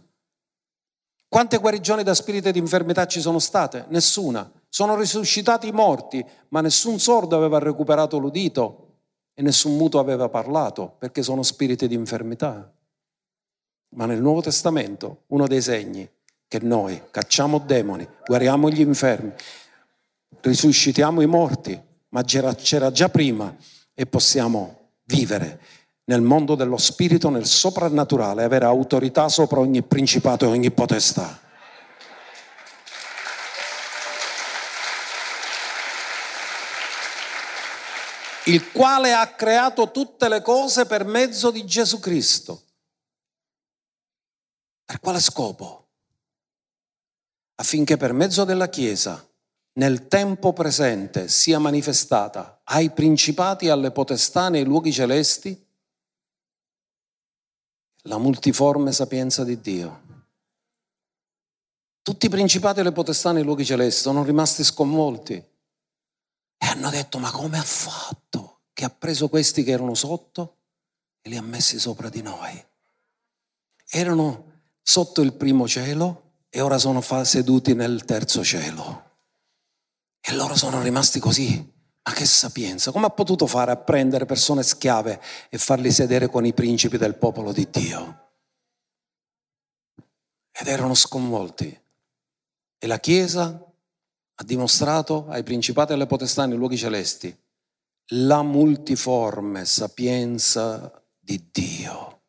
[1.28, 3.87] Quante guarigioni da spiriti di infermità ci sono state?
[3.89, 4.51] Nessuna.
[4.68, 8.86] Sono risuscitati i morti, ma nessun sordo aveva recuperato l'udito
[9.39, 12.72] e nessun muto aveva parlato, perché sono spiriti di infermità.
[13.91, 16.09] Ma nel Nuovo Testamento uno dei segni
[16.49, 19.30] che noi cacciamo demoni, guariamo gli infermi,
[20.41, 21.78] risuscitiamo i morti,
[22.09, 23.55] ma c'era già prima
[23.93, 25.61] e possiamo vivere
[26.05, 31.41] nel mondo dello spirito, nel soprannaturale, avere autorità sopra ogni principato e ogni potestà.
[38.47, 42.62] Il quale ha creato tutte le cose per mezzo di Gesù Cristo.
[44.84, 45.88] Per quale scopo?
[47.57, 49.26] Affinché per mezzo della Chiesa,
[49.74, 55.64] nel tempo presente, sia manifestata ai principati e alle potestà nei luoghi celesti
[58.03, 60.05] la multiforme sapienza di Dio.
[62.03, 65.44] Tutti i principati e le potestà nei luoghi celesti sono rimasti sconvolti
[66.59, 70.57] e hanno detto ma come ha fatto che ha preso questi che erano sotto
[71.20, 72.64] e li ha messi sopra di noi?
[73.88, 74.52] Erano
[74.82, 79.04] sotto il primo cielo e ora sono seduti nel terzo cielo.
[80.20, 81.74] E loro sono rimasti così.
[82.02, 82.92] Ma che sapienza!
[82.92, 87.16] Come ha potuto fare a prendere persone schiave e farli sedere con i principi del
[87.16, 88.30] popolo di Dio?
[90.52, 91.80] Ed erano sconvolti.
[92.78, 93.65] E la Chiesa
[94.37, 97.37] ha dimostrato ai principati e alle potestà nei luoghi celesti
[98.11, 102.22] la multiforme sapienza di Dio.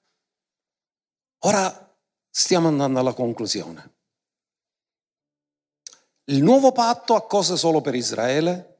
[1.42, 1.88] Ora
[2.38, 3.96] Stiamo andando alla conclusione.
[6.26, 8.78] Il nuovo patto ha cose solo per Israele,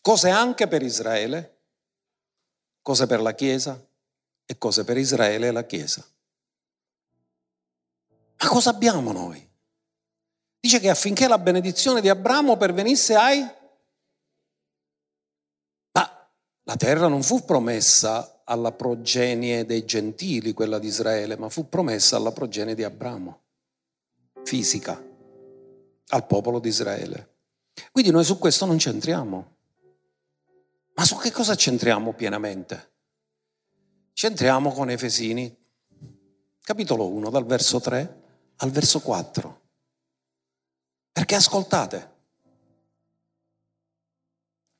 [0.00, 1.58] cose anche per Israele,
[2.80, 3.78] cose per la Chiesa
[4.46, 6.02] e cose per Israele e la Chiesa.
[8.38, 9.46] Ma cosa abbiamo noi?
[10.60, 13.40] Dice che affinché la benedizione di Abramo pervenisse ai...
[15.92, 16.28] Ma
[16.64, 22.16] la terra non fu promessa alla progenie dei gentili, quella di Israele, ma fu promessa
[22.16, 23.40] alla progenie di Abramo,
[24.44, 25.02] fisica,
[26.08, 27.36] al popolo di Israele.
[27.90, 29.56] Quindi noi su questo non centriamo.
[30.94, 32.88] Ma su che cosa centriamo pienamente?
[34.12, 35.56] Centriamo con Efesini,
[36.62, 38.18] capitolo 1, dal verso 3
[38.56, 39.59] al verso 4.
[41.12, 42.10] Perché ascoltate,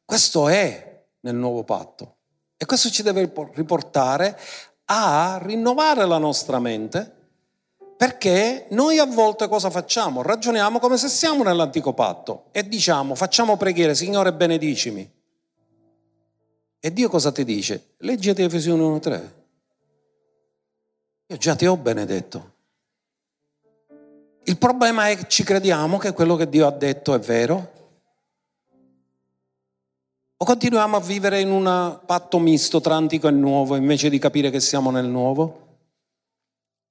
[0.04, 2.16] questo è nel nuovo patto.
[2.56, 4.38] E questo ci deve riportare
[4.86, 7.18] a rinnovare la nostra mente
[8.00, 10.22] perché noi a volte cosa facciamo?
[10.22, 15.12] Ragioniamo come se siamo nell'antico patto e diciamo facciamo preghiere, Signore benedicimi.
[16.80, 17.96] E Dio cosa ti dice?
[17.98, 19.32] Leggete Efesini 1.3.
[21.26, 22.54] Io già ti ho benedetto.
[24.50, 27.70] Il problema è che ci crediamo che quello che Dio ha detto è vero
[30.36, 34.50] o continuiamo a vivere in un patto misto tra antico e nuovo invece di capire
[34.50, 35.78] che siamo nel nuovo?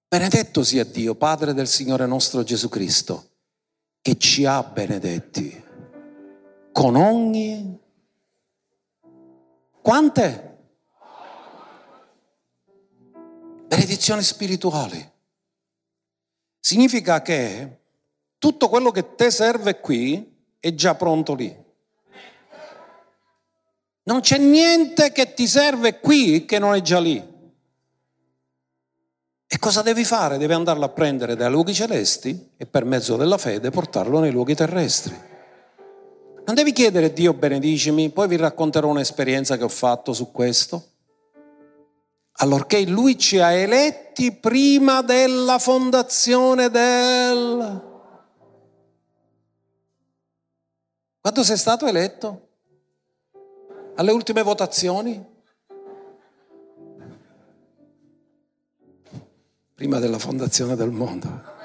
[0.08, 3.28] Benedetto sia Dio, Padre del Signore nostro Gesù Cristo,
[4.02, 5.62] che ci ha benedetti
[6.72, 7.78] con ogni...
[9.82, 10.58] Quante?
[13.68, 15.09] Benedizioni spirituali.
[16.70, 17.80] Significa che
[18.38, 21.52] tutto quello che te serve qui è già pronto lì.
[24.04, 27.18] Non c'è niente che ti serve qui che non è già lì.
[29.48, 30.38] E cosa devi fare?
[30.38, 34.54] Devi andarlo a prendere dai luoghi celesti e per mezzo della fede portarlo nei luoghi
[34.54, 35.20] terrestri.
[36.46, 40.89] Non devi chiedere Dio benedicimi, poi vi racconterò un'esperienza che ho fatto su questo.
[42.42, 47.88] Allorché Lui ci ha eletti prima della fondazione del...
[51.22, 52.48] Quando sei stato eletto?
[54.00, 55.38] alle ultime votazioni?
[59.76, 61.58] Prima della fondazione del mondo.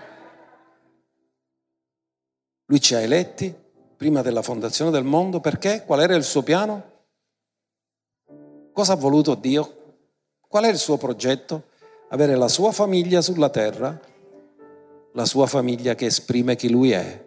[2.66, 3.54] Lui ci ha eletti
[3.96, 5.84] prima della fondazione del mondo perché?
[5.84, 6.92] Qual era il suo piano?
[8.72, 9.83] Cosa ha voluto Dio?
[10.54, 11.64] Qual è il suo progetto?
[12.10, 13.98] Avere la sua famiglia sulla terra,
[15.12, 17.24] la sua famiglia che esprime chi lui è,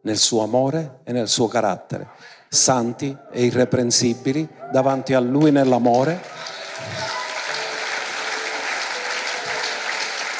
[0.00, 2.08] nel suo amore e nel suo carattere
[2.48, 6.22] santi e irreprensibili davanti a Lui nell'amore.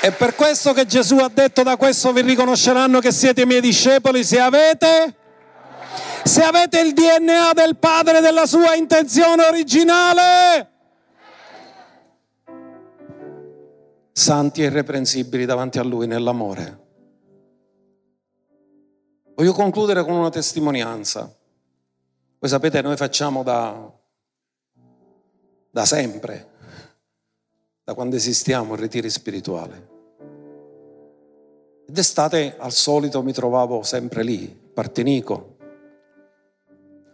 [0.00, 3.60] È per questo che Gesù ha detto da questo vi riconosceranno che siete i miei
[3.60, 5.14] discepoli se avete
[6.22, 10.79] se avete il DNA del Padre della sua intenzione originale.
[14.12, 16.88] Santi e irreprensibili davanti a Lui nell'amore.
[19.34, 21.34] Voglio concludere con una testimonianza.
[22.38, 23.90] Voi sapete, noi facciamo da,
[25.70, 26.48] da sempre,
[27.82, 29.88] da quando esistiamo, ritiri spirituali.
[31.86, 35.56] Ed estate al solito mi trovavo sempre lì, Partenico.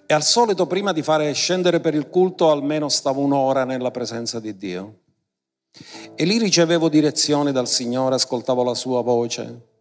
[0.07, 4.39] E al solito prima di fare scendere per il culto almeno stavo un'ora nella presenza
[4.39, 4.99] di Dio.
[6.15, 9.75] E lì ricevevo direzioni dal Signore, ascoltavo la sua voce,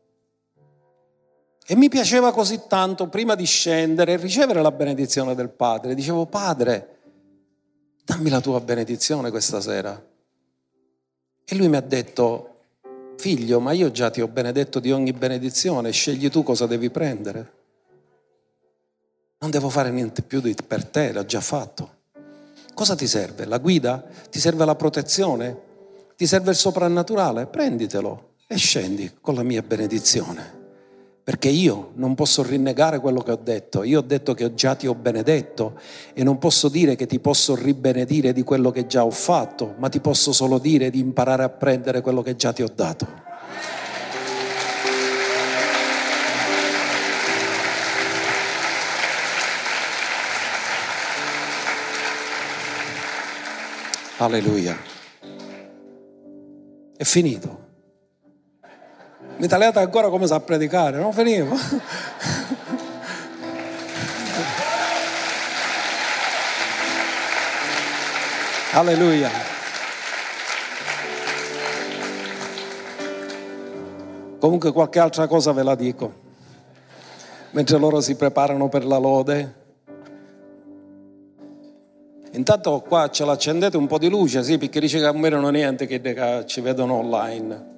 [1.67, 5.95] e mi piaceva così tanto prima di scendere e ricevere la benedizione del Padre.
[5.95, 6.97] Dicevo, Padre,
[8.03, 9.99] dammi la tua benedizione questa sera.
[11.43, 12.49] E lui mi ha detto,
[13.17, 17.53] figlio, ma io già ti ho benedetto di ogni benedizione, scegli tu cosa devi prendere.
[19.39, 21.93] Non devo fare niente più per te, l'ho già fatto.
[22.75, 23.45] Cosa ti serve?
[23.45, 24.05] La guida?
[24.29, 25.64] Ti serve la protezione?
[26.17, 27.45] Ti serve il soprannaturale?
[27.45, 30.63] Prenditelo e scendi con la mia benedizione.
[31.21, 33.83] Perché io non posso rinnegare quello che ho detto.
[33.83, 35.77] Io ho detto che già ti ho benedetto
[36.13, 39.89] e non posso dire che ti posso ribenedire di quello che già ho fatto, ma
[39.89, 43.23] ti posso solo dire di imparare a prendere quello che già ti ho dato.
[54.17, 54.94] Alleluia.
[56.97, 57.63] È finito.
[59.37, 61.57] Mi tagliate ancora come sa predicare, non finivo.
[68.71, 69.29] Alleluia.
[74.39, 76.23] Comunque qualche altra cosa ve la dico.
[77.51, 79.64] Mentre loro si preparano per la lode,
[82.35, 85.85] Intanto qua ce l'accendete un po' di luce, sì, perché dice che non vedono niente,
[85.85, 87.73] che ci vedono online.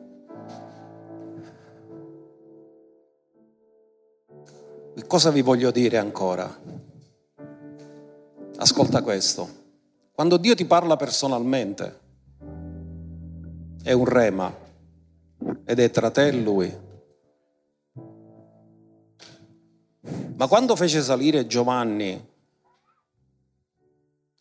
[5.06, 6.54] Cosa vi voglio dire ancora?
[8.58, 9.48] Ascolta questo.
[10.12, 12.00] Quando Dio ti parla personalmente,
[13.84, 14.52] è un rema
[15.66, 16.78] ed è tra te e Lui.
[20.36, 22.36] Ma quando fece salire Giovanni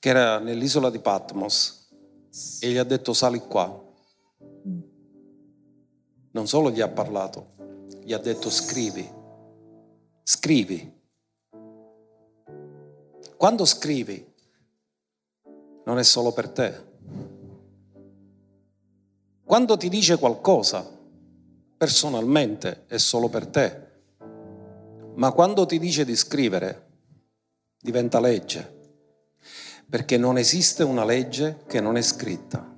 [0.07, 1.88] che era nell'isola di Patmos
[2.61, 3.66] e gli ha detto sali qua.
[6.30, 7.54] Non solo gli ha parlato,
[8.04, 9.04] gli ha detto scrivi,
[10.22, 11.00] scrivi.
[13.36, 14.32] Quando scrivi
[15.86, 16.84] non è solo per te.
[19.44, 20.88] Quando ti dice qualcosa,
[21.76, 23.86] personalmente è solo per te.
[25.16, 26.90] Ma quando ti dice di scrivere,
[27.80, 28.74] diventa legge
[29.89, 32.74] perché non esiste una legge che non è scritta.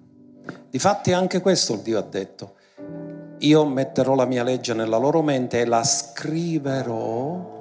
[0.70, 2.54] Difatti anche questo Dio ha detto.
[3.38, 7.56] Io metterò la mia legge nella loro mente e la scriverò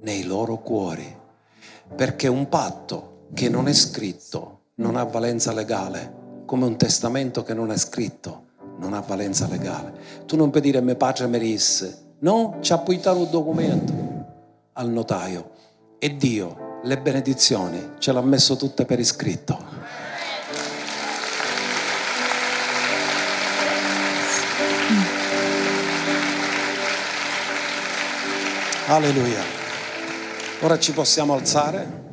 [0.00, 1.16] nei loro cuori,
[1.94, 7.54] perché un patto che non è scritto non ha valenza legale, come un testamento che
[7.54, 9.92] non è scritto non ha valenza legale.
[10.26, 13.92] Tu non puoi dire mio padre mi disse, no, ci ha puitato un documento
[14.72, 15.50] al notaio
[15.98, 19.58] e Dio le benedizioni ce l'ha messo tutte per iscritto.
[28.86, 29.42] Alleluia.
[30.60, 32.11] Ora ci possiamo alzare.